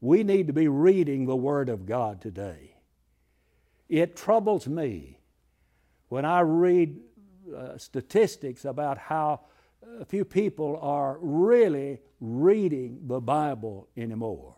We 0.00 0.22
need 0.22 0.48
to 0.48 0.52
be 0.52 0.68
reading 0.68 1.26
the 1.26 1.36
Word 1.36 1.68
of 1.68 1.86
God 1.86 2.20
today. 2.20 2.76
It 3.88 4.16
troubles 4.16 4.66
me 4.66 5.18
when 6.08 6.24
I 6.24 6.40
read 6.40 7.00
uh, 7.56 7.78
statistics 7.78 8.64
about 8.64 8.98
how 8.98 9.40
a 10.00 10.04
few 10.04 10.24
people 10.24 10.78
are 10.80 11.18
really 11.20 11.98
reading 12.20 13.00
the 13.06 13.20
Bible 13.20 13.88
anymore. 13.96 14.54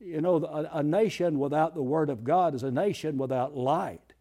You 0.00 0.20
know, 0.20 0.36
a, 0.36 0.78
a 0.78 0.82
nation 0.82 1.38
without 1.38 1.74
the 1.74 1.82
Word 1.82 2.08
of 2.08 2.24
God 2.24 2.54
is 2.54 2.62
a 2.62 2.70
nation 2.70 3.18
without 3.18 3.56
light. 3.56 4.14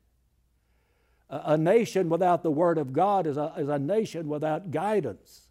A, 1.30 1.54
a 1.54 1.58
nation 1.58 2.10
without 2.10 2.44
the 2.44 2.52
Word 2.52 2.78
of 2.78 2.92
God 2.92 3.26
is 3.26 3.38
a, 3.38 3.54
is 3.58 3.70
a 3.70 3.80
nation 3.80 4.28
without 4.28 4.72
guidance. 4.72 5.48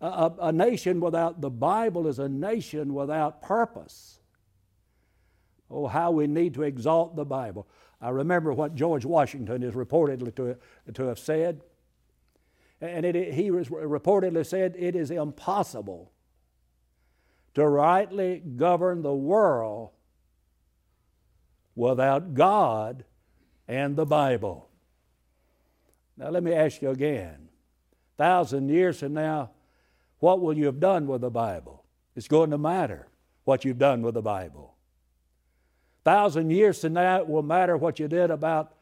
A, 0.00 0.32
a, 0.40 0.52
nation 0.52 1.00
without 1.00 1.40
the 1.40 1.50
Bible 1.50 2.06
is 2.06 2.18
a 2.18 2.28
nation 2.28 2.94
without 2.94 3.42
purpose. 3.42 4.20
Oh, 5.70 5.86
how 5.86 6.10
we 6.12 6.26
need 6.26 6.54
to 6.54 6.62
exalt 6.62 7.16
the 7.16 7.24
Bible. 7.24 7.66
I 8.00 8.10
remember 8.10 8.52
what 8.52 8.74
George 8.74 9.04
Washington 9.04 9.62
is 9.62 9.74
reportedly 9.74 10.34
to, 10.36 10.56
to 10.92 11.02
have 11.04 11.18
said. 11.18 11.62
And 12.80 13.04
it, 13.04 13.34
he 13.34 13.50
reportedly 13.50 14.46
said, 14.46 14.74
It 14.78 14.94
is 14.94 15.10
impossible 15.10 16.12
to 17.54 17.66
rightly 17.66 18.38
govern 18.38 19.02
the 19.02 19.14
world 19.14 19.90
without 21.74 22.34
God 22.34 23.04
and 23.66 23.96
the 23.96 24.06
Bible. 24.06 24.68
Now, 26.16 26.30
let 26.30 26.42
me 26.42 26.52
ask 26.52 26.82
you 26.82 26.90
again. 26.90 27.48
Thousand 28.16 28.68
years 28.68 28.98
from 28.98 29.14
now, 29.14 29.50
what 30.18 30.40
will 30.40 30.56
you 30.56 30.66
have 30.66 30.80
done 30.80 31.06
with 31.06 31.20
the 31.20 31.30
Bible? 31.30 31.84
It's 32.16 32.26
going 32.26 32.50
to 32.50 32.58
matter 32.58 33.08
what 33.44 33.64
you've 33.64 33.78
done 33.78 34.02
with 34.02 34.14
the 34.14 34.22
Bible. 34.22 34.74
Thousand 36.04 36.50
years 36.50 36.80
from 36.80 36.94
now, 36.94 37.18
it 37.18 37.28
will 37.28 37.42
matter 37.42 37.76
what 37.76 38.00
you 38.00 38.08
did 38.08 38.30
about 38.30 38.74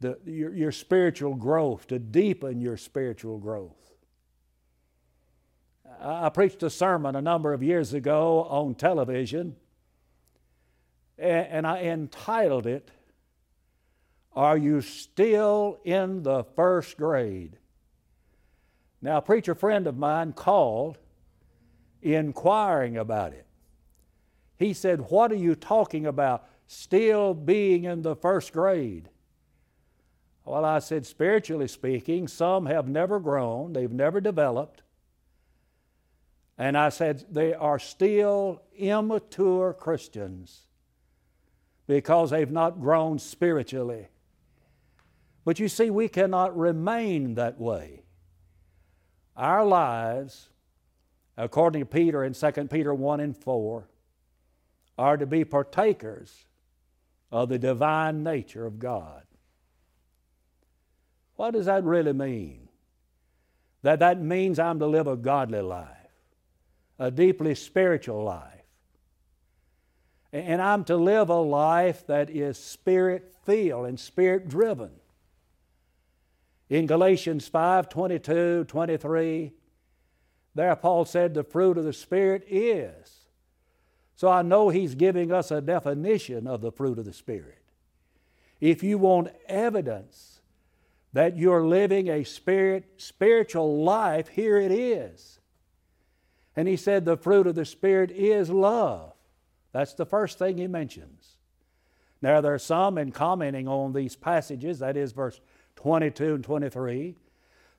the, 0.00 0.18
your, 0.24 0.54
your 0.54 0.72
spiritual 0.72 1.34
growth, 1.34 1.86
to 1.88 1.98
deepen 1.98 2.60
your 2.60 2.76
spiritual 2.76 3.38
growth. 3.38 3.76
I, 6.00 6.28
preached 6.28 6.62
a 6.62 6.70
sermon 6.70 7.16
a 7.16 7.22
number 7.22 7.52
of 7.52 7.62
years 7.62 7.94
ago 7.94 8.44
on 8.44 8.74
television, 8.74 9.56
and 11.18 11.66
I 11.66 11.82
entitled 11.84 12.66
it, 12.66 12.90
Are 14.34 14.58
You 14.58 14.82
Still 14.82 15.78
in 15.84 16.22
the 16.22 16.44
First 16.44 16.98
Grade? 16.98 17.56
Now, 19.00 19.18
a 19.18 19.22
preacher 19.22 19.54
friend 19.54 19.86
of 19.86 19.96
mine 19.96 20.32
called 20.32 20.98
inquiring 22.02 22.96
about 22.96 23.32
it. 23.32 23.46
He 24.58 24.72
said, 24.72 25.10
What 25.10 25.32
are 25.32 25.36
you 25.36 25.54
talking 25.54 26.06
about? 26.06 26.48
Still 26.66 27.34
being 27.34 27.84
in 27.84 28.02
the 28.02 28.16
first 28.16 28.52
grade. 28.52 29.08
Well, 30.46 30.64
I 30.64 30.78
said, 30.78 31.04
spiritually 31.04 31.66
speaking, 31.66 32.28
some 32.28 32.66
have 32.66 32.88
never 32.88 33.18
grown, 33.18 33.72
they've 33.72 33.90
never 33.90 34.20
developed. 34.20 34.82
And 36.56 36.78
I 36.78 36.88
said, 36.90 37.24
they 37.28 37.52
are 37.52 37.80
still 37.80 38.62
immature 38.76 39.74
Christians 39.74 40.62
because 41.88 42.30
they've 42.30 42.50
not 42.50 42.80
grown 42.80 43.18
spiritually. 43.18 44.06
But 45.44 45.58
you 45.58 45.68
see, 45.68 45.90
we 45.90 46.08
cannot 46.08 46.56
remain 46.56 47.34
that 47.34 47.60
way. 47.60 48.04
Our 49.36 49.64
lives, 49.64 50.48
according 51.36 51.82
to 51.82 51.86
Peter 51.86 52.22
in 52.22 52.34
2 52.34 52.52
Peter 52.70 52.94
1 52.94 53.20
and 53.20 53.36
4, 53.36 53.88
are 54.96 55.16
to 55.16 55.26
be 55.26 55.44
partakers 55.44 56.46
of 57.32 57.48
the 57.48 57.58
divine 57.58 58.22
nature 58.22 58.64
of 58.64 58.78
God. 58.78 59.24
What 61.36 61.52
does 61.52 61.66
that 61.66 61.84
really 61.84 62.12
mean? 62.12 62.68
That 63.82 64.00
that 64.00 64.20
means 64.20 64.58
I'm 64.58 64.78
to 64.80 64.86
live 64.86 65.06
a 65.06 65.16
godly 65.16 65.60
life, 65.60 65.88
a 66.98 67.10
deeply 67.10 67.54
spiritual 67.54 68.24
life. 68.24 68.52
And 70.32 70.60
I'm 70.60 70.84
to 70.84 70.96
live 70.96 71.28
a 71.28 71.40
life 71.40 72.06
that 72.08 72.28
is 72.28 72.58
spirit 72.58 73.32
filled 73.44 73.86
and 73.86 73.98
spirit 74.00 74.48
driven. 74.48 74.90
In 76.68 76.86
Galatians 76.86 77.46
5 77.46 77.88
22, 77.88 78.64
23, 78.64 79.52
there 80.56 80.74
Paul 80.74 81.04
said 81.04 81.34
the 81.34 81.44
fruit 81.44 81.78
of 81.78 81.84
the 81.84 81.92
Spirit 81.92 82.44
is. 82.48 83.26
So 84.16 84.28
I 84.28 84.40
know 84.40 84.70
he's 84.70 84.94
giving 84.94 85.30
us 85.30 85.50
a 85.50 85.60
definition 85.60 86.46
of 86.46 86.62
the 86.62 86.72
fruit 86.72 86.98
of 86.98 87.04
the 87.04 87.12
Spirit. 87.12 87.62
If 88.58 88.82
you 88.82 88.96
want 88.96 89.28
evidence 89.46 90.35
that 91.16 91.38
you're 91.38 91.66
living 91.66 92.10
a 92.10 92.24
spirit, 92.24 92.84
spiritual 92.98 93.82
life, 93.82 94.28
here 94.28 94.58
it 94.58 94.70
is. 94.70 95.40
And 96.54 96.68
he 96.68 96.76
said 96.76 97.06
the 97.06 97.16
fruit 97.16 97.46
of 97.46 97.54
the 97.54 97.64
Spirit 97.64 98.10
is 98.10 98.50
love. 98.50 99.14
That's 99.72 99.94
the 99.94 100.04
first 100.04 100.38
thing 100.38 100.58
he 100.58 100.66
mentions. 100.66 101.38
Now, 102.20 102.42
there 102.42 102.52
are 102.52 102.58
some 102.58 102.98
in 102.98 103.12
commenting 103.12 103.66
on 103.66 103.94
these 103.94 104.14
passages, 104.14 104.80
that 104.80 104.94
is 104.94 105.12
verse 105.12 105.40
22 105.76 106.34
and 106.34 106.44
23, 106.44 107.16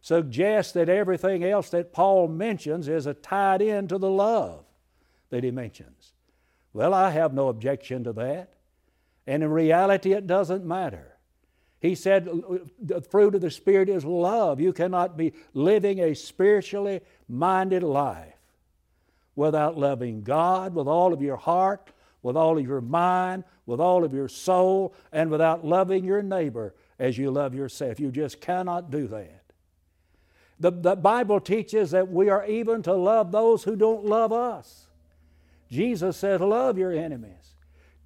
suggest 0.02 0.73
that 0.73 0.89
everything 0.89 1.43
else 1.43 1.69
that 1.69 1.93
Paul 1.93 2.28
mentions 2.28 2.88
is 2.88 3.06
a 3.06 3.13
tied 3.13 3.62
into 3.62 4.00
the 4.00 4.10
love 4.10 4.65
that 5.30 5.43
he 5.43 5.52
mentions. 5.52 6.12
Well, 6.73 6.91
I 6.91 7.12
have 7.12 7.36
no 7.36 7.50
objection 7.50 8.04
to 8.06 8.13
that. 8.13 8.54
And 9.28 9.43
in 9.43 9.52
reality, 9.52 10.13
it 10.13 10.26
doesn't 10.26 10.65
matter. 10.65 11.16
He 11.79 11.95
said 11.95 12.27
the 12.79 13.01
fruit 13.01 13.35
of 13.35 13.41
the 13.41 13.51
Spirit 13.51 13.89
is 13.89 14.03
love. 14.03 14.59
You 14.59 14.73
cannot 14.73 15.15
be 15.15 15.33
living 15.53 15.99
a 15.99 16.15
spiritually 16.15 17.01
minded 17.29 17.83
life 17.83 18.33
without 19.35 19.77
loving 19.77 20.23
God 20.23 20.73
with 20.73 20.87
all 20.87 21.13
of 21.13 21.21
your 21.21 21.37
heart, 21.37 21.91
with 22.23 22.35
all 22.35 22.57
of 22.57 22.65
your 22.65 22.81
mind, 22.81 23.43
with 23.67 23.79
all 23.79 24.03
of 24.03 24.13
your 24.13 24.27
soul, 24.27 24.95
and 25.11 25.29
without 25.29 25.63
loving 25.63 26.03
your 26.03 26.23
neighbor 26.23 26.73
as 26.97 27.17
you 27.17 27.29
love 27.29 27.53
yourself. 27.53 27.99
You 27.99 28.11
just 28.11 28.41
cannot 28.41 28.89
do 28.89 29.07
that. 29.07 29.43
The, 30.59 30.71
the 30.71 30.95
Bible 30.95 31.39
teaches 31.39 31.91
that 31.91 32.09
we 32.09 32.29
are 32.29 32.45
even 32.47 32.81
to 32.83 32.93
love 32.93 33.31
those 33.31 33.63
who 33.63 33.75
don't 33.75 34.05
love 34.05 34.33
us. 34.33 34.87
Jesus 35.69 36.17
said, 36.17 36.41
Love 36.41 36.79
your 36.79 36.91
enemies. 36.91 37.55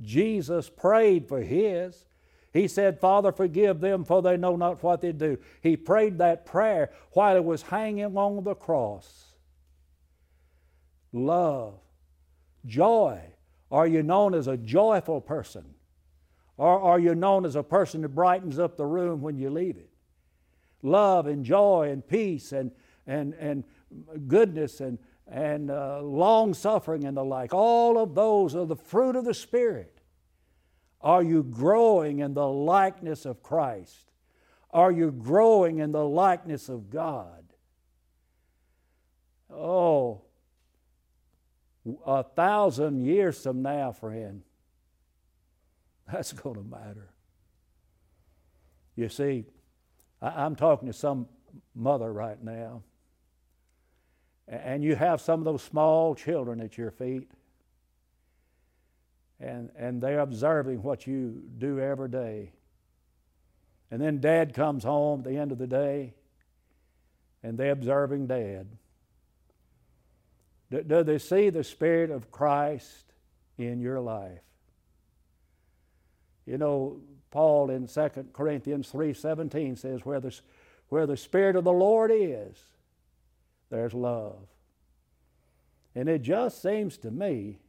Jesus 0.01 0.69
prayed 0.69 1.29
for 1.29 1.41
his. 1.41 2.05
He 2.53 2.67
said, 2.67 2.99
Father, 2.99 3.31
forgive 3.31 3.79
them, 3.79 4.03
for 4.03 4.21
they 4.21 4.35
know 4.35 4.55
not 4.55 4.83
what 4.83 5.01
they 5.01 5.13
do. 5.13 5.37
He 5.61 5.77
prayed 5.77 6.17
that 6.17 6.45
prayer 6.45 6.91
while 7.13 7.35
he 7.35 7.41
was 7.41 7.61
hanging 7.61 8.17
on 8.17 8.43
the 8.43 8.55
cross. 8.55 9.35
Love, 11.13 11.79
joy. 12.65 13.21
Are 13.71 13.87
you 13.87 14.03
known 14.03 14.33
as 14.33 14.47
a 14.47 14.57
joyful 14.57 15.21
person? 15.21 15.63
Or 16.57 16.79
are 16.79 16.99
you 16.99 17.15
known 17.15 17.45
as 17.45 17.55
a 17.55 17.63
person 17.63 18.01
that 18.01 18.09
brightens 18.09 18.59
up 18.59 18.75
the 18.75 18.85
room 18.85 19.21
when 19.21 19.37
you 19.37 19.49
leave 19.49 19.77
it? 19.77 19.89
Love 20.81 21.27
and 21.27 21.45
joy 21.45 21.89
and 21.89 22.05
peace 22.05 22.51
and, 22.51 22.71
and, 23.07 23.33
and 23.35 23.63
goodness 24.27 24.81
and, 24.81 24.99
and 25.27 25.71
uh, 25.71 26.01
long 26.01 26.53
suffering 26.53 27.05
and 27.05 27.15
the 27.15 27.23
like. 27.23 27.53
All 27.53 27.97
of 27.97 28.13
those 28.13 28.55
are 28.55 28.65
the 28.65 28.75
fruit 28.75 29.15
of 29.15 29.23
the 29.23 29.33
Spirit. 29.33 30.00
Are 31.03 31.23
you 31.23 31.43
growing 31.43 32.19
in 32.19 32.33
the 32.33 32.47
likeness 32.47 33.25
of 33.25 33.41
Christ? 33.41 34.11
Are 34.69 34.91
you 34.91 35.11
growing 35.11 35.79
in 35.79 35.91
the 35.91 36.05
likeness 36.05 36.69
of 36.69 36.89
God? 36.89 37.43
Oh, 39.51 40.21
a 42.05 42.23
thousand 42.23 43.03
years 43.03 43.41
from 43.41 43.61
now, 43.61 43.91
friend, 43.91 44.43
that's 46.11 46.31
going 46.31 46.55
to 46.55 46.63
matter. 46.63 47.09
You 48.95 49.09
see, 49.09 49.45
I, 50.21 50.45
am 50.45 50.55
talking 50.55 50.87
to 50.87 50.93
some 50.93 51.27
mother 51.73 52.11
right 52.11 52.41
now, 52.41 52.83
and 54.47 54.83
you 54.83 54.95
have 54.95 55.21
some 55.21 55.39
of 55.39 55.45
those 55.45 55.63
small 55.63 56.13
children 56.13 56.61
at 56.61 56.77
your 56.77 56.91
feet, 56.91 57.29
and, 59.41 59.71
and 59.75 60.01
they're 60.01 60.19
observing 60.19 60.83
what 60.83 61.07
you 61.07 61.41
do 61.57 61.79
every 61.79 62.09
day. 62.09 62.51
And 63.89 63.99
then 63.99 64.21
dad 64.21 64.53
comes 64.53 64.83
home 64.83 65.21
at 65.21 65.25
the 65.25 65.37
end 65.37 65.51
of 65.51 65.57
the 65.57 65.67
day, 65.67 66.13
and 67.43 67.57
they're 67.57 67.71
observing 67.71 68.27
dad. 68.27 68.67
Do, 70.69 70.83
do 70.83 71.03
they 71.03 71.17
see 71.17 71.49
the 71.49 71.63
Spirit 71.63 72.11
of 72.11 72.31
Christ 72.31 73.13
in 73.57 73.81
your 73.81 73.99
life? 73.99 74.39
You 76.45 76.57
know, 76.57 77.01
Paul 77.31 77.69
in 77.71 77.87
2 77.87 78.09
Corinthians 78.33 78.91
3:17 78.91 79.77
says, 79.77 80.05
where 80.05 80.19
the, 80.19 80.37
where 80.89 81.07
the 81.07 81.17
Spirit 81.17 81.55
of 81.55 81.63
the 81.63 81.73
Lord 81.73 82.11
is, 82.13 82.57
there's 83.69 83.93
love. 83.93 84.47
And 85.95 86.07
it 86.07 86.21
just 86.21 86.61
seems 86.61 86.97
to 86.99 87.11
me 87.11 87.59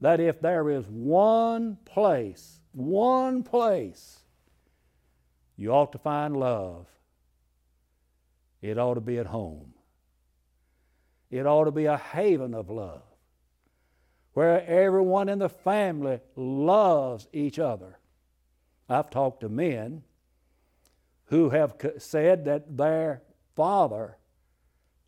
that 0.00 0.20
if 0.20 0.40
there 0.40 0.70
is 0.70 0.86
one 0.86 1.76
place, 1.84 2.60
one 2.72 3.42
place 3.42 4.20
you 5.56 5.70
ought 5.70 5.92
to 5.92 5.98
find 5.98 6.36
love, 6.36 6.86
it 8.62 8.78
ought 8.78 8.94
to 8.94 9.00
be 9.00 9.18
at 9.18 9.26
home. 9.26 9.74
It 11.30 11.46
ought 11.46 11.64
to 11.64 11.70
be 11.70 11.84
a 11.84 11.96
haven 11.96 12.54
of 12.54 12.70
love 12.70 13.02
where 14.32 14.64
everyone 14.66 15.28
in 15.28 15.38
the 15.38 15.48
family 15.48 16.20
loves 16.36 17.28
each 17.32 17.58
other. 17.58 17.98
I've 18.88 19.10
talked 19.10 19.40
to 19.40 19.48
men 19.48 20.02
who 21.26 21.50
have 21.50 21.74
said 21.98 22.44
that 22.46 22.76
their 22.76 23.22
father 23.54 24.16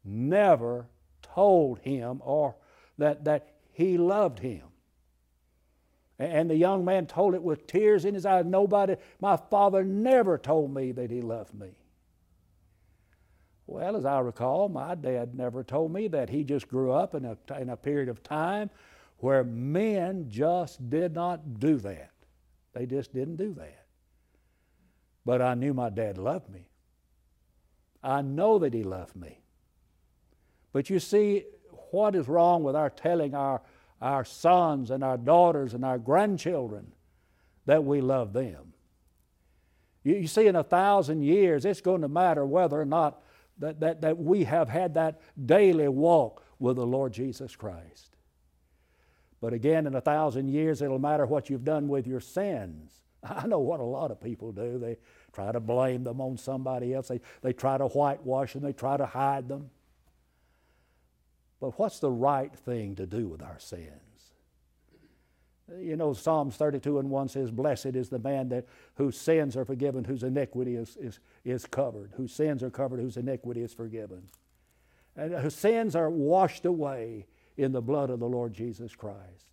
never 0.04 0.86
told 1.22 1.78
him 1.80 2.20
or 2.24 2.56
that, 2.98 3.24
that 3.24 3.54
he 3.72 3.96
loved 3.96 4.38
him. 4.38 4.71
And 6.22 6.48
the 6.48 6.56
young 6.56 6.84
man 6.84 7.06
told 7.06 7.34
it 7.34 7.42
with 7.42 7.66
tears 7.66 8.04
in 8.04 8.14
his 8.14 8.24
eyes. 8.24 8.44
Nobody, 8.44 8.94
my 9.20 9.36
father 9.36 9.82
never 9.82 10.38
told 10.38 10.72
me 10.72 10.92
that 10.92 11.10
he 11.10 11.20
loved 11.20 11.52
me. 11.52 11.70
Well, 13.66 13.96
as 13.96 14.04
I 14.04 14.20
recall, 14.20 14.68
my 14.68 14.94
dad 14.94 15.34
never 15.34 15.64
told 15.64 15.92
me 15.92 16.06
that. 16.08 16.30
He 16.30 16.44
just 16.44 16.68
grew 16.68 16.92
up 16.92 17.16
in 17.16 17.24
a, 17.24 17.36
in 17.60 17.70
a 17.70 17.76
period 17.76 18.08
of 18.08 18.22
time 18.22 18.70
where 19.18 19.42
men 19.42 20.26
just 20.28 20.88
did 20.90 21.12
not 21.12 21.58
do 21.58 21.78
that. 21.78 22.12
They 22.72 22.86
just 22.86 23.12
didn't 23.12 23.36
do 23.36 23.54
that. 23.54 23.86
But 25.24 25.42
I 25.42 25.54
knew 25.54 25.74
my 25.74 25.90
dad 25.90 26.18
loved 26.18 26.50
me. 26.50 26.68
I 28.02 28.22
know 28.22 28.60
that 28.60 28.74
he 28.74 28.84
loved 28.84 29.16
me. 29.16 29.40
But 30.72 30.88
you 30.88 31.00
see, 31.00 31.44
what 31.90 32.14
is 32.14 32.28
wrong 32.28 32.62
with 32.62 32.76
our 32.76 32.90
telling 32.90 33.34
our, 33.34 33.62
our 34.02 34.24
sons 34.24 34.90
and 34.90 35.02
our 35.02 35.16
daughters 35.16 35.72
and 35.72 35.84
our 35.84 35.98
grandchildren 35.98 36.92
that 37.64 37.84
we 37.84 38.00
love 38.00 38.32
them? 38.32 38.74
You, 40.04 40.16
you 40.16 40.26
see, 40.26 40.46
in 40.46 40.56
a 40.56 40.64
thousand 40.64 41.22
years, 41.22 41.64
it's 41.64 41.80
going 41.80 42.02
to 42.02 42.08
matter 42.08 42.44
whether 42.44 42.80
or 42.80 42.84
not 42.84 43.22
that, 43.58 43.80
that, 43.80 44.00
that 44.02 44.18
we 44.18 44.44
have 44.44 44.68
had 44.68 44.94
that 44.94 45.20
daily 45.46 45.88
walk 45.88 46.44
with 46.58 46.76
the 46.76 46.86
Lord 46.86 47.12
Jesus 47.12 47.56
Christ. 47.56 48.16
But 49.40 49.52
again, 49.52 49.86
in 49.86 49.94
a 49.94 50.00
thousand 50.00 50.48
years, 50.48 50.82
it'll 50.82 50.98
matter 50.98 51.26
what 51.26 51.50
you've 51.50 51.64
done 51.64 51.88
with 51.88 52.06
your 52.06 52.20
sins. 52.20 52.92
I 53.22 53.46
know 53.46 53.58
what 53.58 53.80
a 53.80 53.84
lot 53.84 54.10
of 54.10 54.20
people 54.20 54.52
do. 54.52 54.78
They 54.78 54.98
try 55.32 55.50
to 55.52 55.60
blame 55.60 56.04
them 56.04 56.20
on 56.20 56.36
somebody 56.36 56.94
else, 56.94 57.08
they, 57.08 57.20
they 57.40 57.52
try 57.52 57.78
to 57.78 57.86
whitewash 57.86 58.52
them, 58.52 58.62
they 58.62 58.72
try 58.72 58.96
to 58.96 59.06
hide 59.06 59.48
them. 59.48 59.70
But 61.62 61.78
what's 61.78 62.00
the 62.00 62.10
right 62.10 62.52
thing 62.52 62.96
to 62.96 63.06
do 63.06 63.28
with 63.28 63.40
our 63.40 63.60
sins? 63.60 64.32
You 65.78 65.94
know, 65.94 66.12
Psalms 66.12 66.56
32 66.56 66.98
and 66.98 67.08
1 67.08 67.28
says, 67.28 67.52
Blessed 67.52 67.94
is 67.94 68.08
the 68.08 68.18
man 68.18 68.48
that, 68.48 68.66
whose 68.96 69.16
sins 69.16 69.56
are 69.56 69.64
forgiven, 69.64 70.02
whose 70.02 70.24
iniquity 70.24 70.74
is, 70.74 70.96
is, 70.96 71.20
is 71.44 71.64
covered, 71.64 72.14
whose 72.16 72.32
sins 72.32 72.64
are 72.64 72.70
covered, 72.70 72.98
whose 72.98 73.16
iniquity 73.16 73.62
is 73.62 73.72
forgiven. 73.72 74.24
And 75.14 75.34
whose 75.34 75.54
sins 75.54 75.94
are 75.94 76.10
washed 76.10 76.66
away 76.66 77.26
in 77.56 77.70
the 77.70 77.80
blood 77.80 78.10
of 78.10 78.18
the 78.18 78.28
Lord 78.28 78.52
Jesus 78.52 78.96
Christ. 78.96 79.46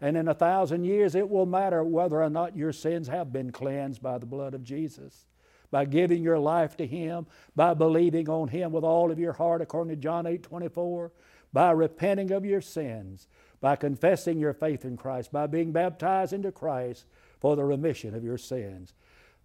And 0.00 0.16
in 0.16 0.28
a 0.28 0.34
thousand 0.34 0.84
years, 0.84 1.16
it 1.16 1.28
will 1.28 1.46
matter 1.46 1.82
whether 1.82 2.22
or 2.22 2.30
not 2.30 2.56
your 2.56 2.72
sins 2.72 3.08
have 3.08 3.32
been 3.32 3.50
cleansed 3.50 4.00
by 4.00 4.18
the 4.18 4.26
blood 4.26 4.54
of 4.54 4.62
Jesus. 4.62 5.26
By 5.72 5.84
giving 5.84 6.22
your 6.22 6.38
life 6.38 6.76
to 6.76 6.86
Him, 6.86 7.26
by 7.56 7.74
believing 7.74 8.28
on 8.28 8.46
Him 8.46 8.70
with 8.70 8.84
all 8.84 9.10
of 9.10 9.18
your 9.18 9.32
heart, 9.32 9.62
according 9.62 9.96
to 9.96 10.00
John 10.00 10.24
8 10.24 10.44
24, 10.44 11.10
by 11.56 11.70
repenting 11.70 12.32
of 12.32 12.44
your 12.44 12.60
sins, 12.60 13.28
by 13.62 13.74
confessing 13.74 14.38
your 14.38 14.52
faith 14.52 14.84
in 14.84 14.94
Christ, 14.94 15.32
by 15.32 15.46
being 15.46 15.72
baptized 15.72 16.34
into 16.34 16.52
Christ 16.52 17.06
for 17.40 17.56
the 17.56 17.64
remission 17.64 18.14
of 18.14 18.22
your 18.22 18.36
sins. 18.36 18.92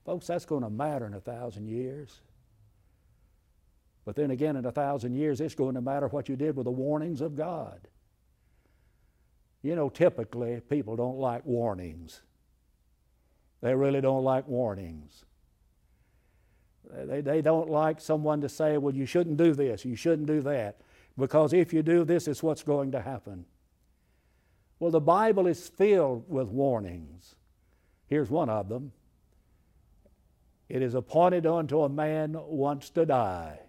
Folks, 0.06 0.28
that's 0.28 0.44
going 0.44 0.64
to 0.64 0.70
matter 0.70 1.06
in 1.06 1.14
a 1.14 1.22
thousand 1.22 1.70
years. 1.70 2.20
But 4.04 4.18
then 4.18 4.30
again, 4.30 4.58
in 4.58 4.66
a 4.66 4.74
thousand 4.74 5.14
years, 5.14 5.40
it's 5.40 5.56
going 5.56 5.76
to 5.76 5.82
matter 5.82 6.10
what 6.10 6.28
you 6.28 6.36
did 6.36 6.58
with 6.58 6.66
the 6.66 6.72
warnings 6.72 7.22
of 7.22 7.38
God. 7.38 7.80
You 9.62 9.78
know, 9.78 9.88
typically 9.88 10.60
people 10.60 10.98
don't 10.98 11.18
like 11.18 11.46
warnings. 11.46 12.20
They 13.62 13.74
really 13.74 14.02
don't 14.02 14.26
like 14.26 14.50
warnings. 14.50 15.24
They, 16.94 17.22
they 17.22 17.42
don't 17.42 17.70
like 17.70 18.02
someone 18.02 18.42
to 18.42 18.50
say, 18.50 18.78
well, 18.78 18.94
you 18.94 19.06
shouldn't 19.06 19.38
do 19.38 19.54
this, 19.54 19.86
you 19.86 19.96
shouldn't 19.96 20.28
do 20.28 20.42
that, 20.42 20.82
because 21.18 21.54
if 21.54 21.74
you 21.74 21.84
do 21.84 22.04
this, 22.04 22.28
it's 22.28 22.44
what's 22.44 22.64
going 22.64 22.92
to 22.92 23.02
happen. 23.02 23.46
Well, 24.80 24.92
the 24.92 25.00
Bible 25.00 25.48
is 25.48 25.68
filled 25.68 26.26
with 26.28 26.50
warnings. 26.50 27.36
Here's 28.08 28.30
one 28.30 28.50
of 28.50 28.68
them 28.68 28.92
It 30.70 30.82
is 30.82 30.96
appointed 30.96 31.46
unto 31.46 31.82
a 31.82 31.90
man 31.90 32.36
once 32.38 32.90
to 32.92 33.06
die, 33.06 33.60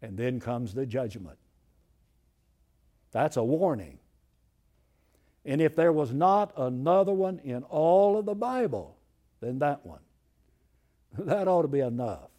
and 0.00 0.16
then 0.16 0.40
comes 0.40 0.74
the 0.74 0.86
judgment. 0.86 1.38
That's 3.12 3.36
a 3.36 3.44
warning. 3.44 3.98
And 5.44 5.60
if 5.60 5.74
there 5.74 5.92
was 5.92 6.12
not 6.12 6.52
another 6.56 7.12
one 7.12 7.40
in 7.40 7.62
all 7.64 8.18
of 8.18 8.26
the 8.26 8.34
Bible, 8.34 8.96
then 9.40 9.58
that 9.60 9.84
one. 9.84 10.00
That 11.18 11.46
ought 11.46 11.62
to 11.62 11.68
be 11.68 11.80
enough. 11.80 12.30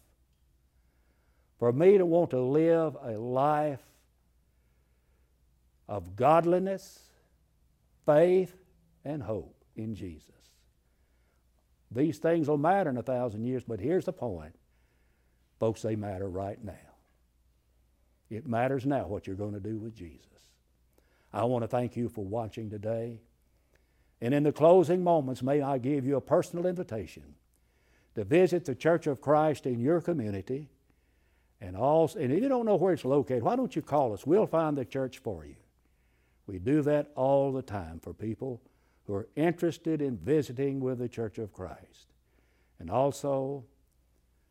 For 1.64 1.72
me 1.72 1.96
to 1.96 2.04
want 2.04 2.28
to 2.32 2.40
live 2.42 2.94
a 3.02 3.12
life 3.12 3.80
of 5.88 6.14
godliness, 6.14 6.98
faith, 8.04 8.54
and 9.02 9.22
hope 9.22 9.64
in 9.74 9.94
Jesus. 9.94 10.28
These 11.90 12.18
things 12.18 12.48
will 12.48 12.58
matter 12.58 12.90
in 12.90 12.98
a 12.98 13.02
thousand 13.02 13.46
years, 13.46 13.64
but 13.66 13.80
here's 13.80 14.04
the 14.04 14.12
point. 14.12 14.54
Folks, 15.58 15.80
they 15.80 15.96
matter 15.96 16.28
right 16.28 16.62
now. 16.62 16.74
It 18.28 18.46
matters 18.46 18.84
now 18.84 19.06
what 19.06 19.26
you're 19.26 19.34
going 19.34 19.54
to 19.54 19.58
do 19.58 19.78
with 19.78 19.96
Jesus. 19.96 20.50
I 21.32 21.44
want 21.44 21.64
to 21.64 21.68
thank 21.68 21.96
you 21.96 22.10
for 22.10 22.26
watching 22.26 22.68
today. 22.68 23.22
And 24.20 24.34
in 24.34 24.42
the 24.42 24.52
closing 24.52 25.02
moments, 25.02 25.42
may 25.42 25.62
I 25.62 25.78
give 25.78 26.04
you 26.04 26.16
a 26.16 26.20
personal 26.20 26.66
invitation 26.66 27.36
to 28.16 28.24
visit 28.24 28.66
the 28.66 28.74
Church 28.74 29.06
of 29.06 29.22
Christ 29.22 29.64
in 29.64 29.80
your 29.80 30.02
community. 30.02 30.68
And, 31.64 31.76
and 31.76 32.32
if 32.32 32.42
you 32.42 32.48
don't 32.48 32.66
know 32.66 32.76
where 32.76 32.92
it's 32.92 33.06
located, 33.06 33.42
why 33.42 33.56
don't 33.56 33.74
you 33.74 33.80
call 33.80 34.12
us? 34.12 34.26
We'll 34.26 34.46
find 34.46 34.76
the 34.76 34.84
church 34.84 35.18
for 35.18 35.46
you. 35.46 35.56
We 36.46 36.58
do 36.58 36.82
that 36.82 37.10
all 37.14 37.52
the 37.52 37.62
time 37.62 38.00
for 38.00 38.12
people 38.12 38.60
who 39.06 39.14
are 39.14 39.28
interested 39.34 40.02
in 40.02 40.18
visiting 40.18 40.80
with 40.80 40.98
the 40.98 41.08
Church 41.08 41.38
of 41.38 41.54
Christ. 41.54 42.12
And 42.78 42.90
also, 42.90 43.64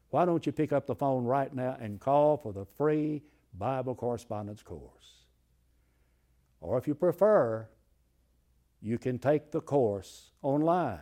why 0.10 0.26
don't 0.26 0.44
you 0.48 0.52
pick 0.52 0.74
up 0.74 0.88
the 0.88 0.96
phone 0.96 1.24
right 1.24 1.54
now 1.54 1.78
and 1.80 2.00
call 2.00 2.38
for 2.38 2.52
the 2.52 2.66
free 2.66 3.22
Bible 3.54 3.94
correspondence 3.94 4.64
course? 4.64 5.26
Or 6.62 6.80
if 6.80 6.88
you 6.88 6.96
prefer, 6.96 7.68
you 8.82 8.98
can 8.98 9.20
take 9.20 9.52
the 9.52 9.62
course 9.62 10.32
online. 10.42 11.00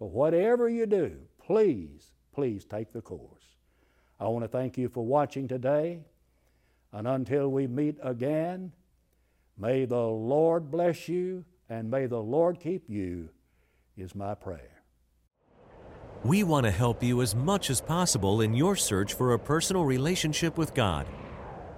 But 0.00 0.06
whatever 0.06 0.68
you 0.68 0.86
do, 0.86 1.18
please, 1.38 2.10
please 2.32 2.64
take 2.64 2.92
the 2.92 3.02
course. 3.02 3.39
I 4.20 4.28
want 4.28 4.44
to 4.44 4.48
thank 4.48 4.76
you 4.76 4.90
for 4.90 5.04
watching 5.04 5.48
today. 5.48 6.02
And 6.92 7.08
until 7.08 7.48
we 7.48 7.66
meet 7.66 7.96
again, 8.02 8.72
may 9.56 9.86
the 9.86 9.96
Lord 9.96 10.70
bless 10.70 11.08
you 11.08 11.46
and 11.70 11.90
may 11.90 12.06
the 12.06 12.20
Lord 12.20 12.60
keep 12.60 12.90
you, 12.90 13.30
is 13.96 14.14
my 14.14 14.34
prayer. 14.34 14.82
We 16.22 16.42
want 16.42 16.66
to 16.66 16.70
help 16.70 17.02
you 17.02 17.22
as 17.22 17.34
much 17.34 17.70
as 17.70 17.80
possible 17.80 18.42
in 18.42 18.52
your 18.52 18.76
search 18.76 19.14
for 19.14 19.32
a 19.32 19.38
personal 19.38 19.86
relationship 19.86 20.58
with 20.58 20.74
God. 20.74 21.06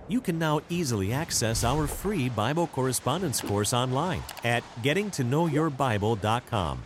You 0.09 0.21
can 0.21 0.37
now 0.37 0.63
easily 0.69 1.13
access 1.13 1.63
our 1.63 1.87
free 1.87 2.29
Bible 2.29 2.67
correspondence 2.67 3.41
course 3.41 3.73
online 3.73 4.21
at 4.43 4.65
gettingtoknowyourbible.com. 4.83 6.83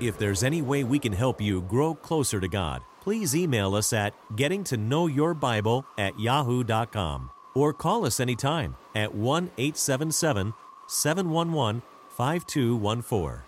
If 0.00 0.16
there's 0.16 0.44
any 0.44 0.62
way 0.62 0.84
we 0.84 1.00
can 1.00 1.12
help 1.12 1.40
you 1.40 1.62
grow 1.62 1.92
closer 1.92 2.38
to 2.38 2.46
God, 2.46 2.82
please 3.08 3.34
email 3.34 3.74
us 3.74 3.94
at 3.94 4.12
gettingtoknowyourbible 4.36 5.82
at 5.96 6.20
yahoo.com 6.20 7.30
or 7.54 7.72
call 7.72 8.04
us 8.04 8.20
anytime 8.20 8.76
at 8.94 9.14
1 9.14 9.50
877 9.56 10.52
711 10.86 11.80
5214. 12.10 13.47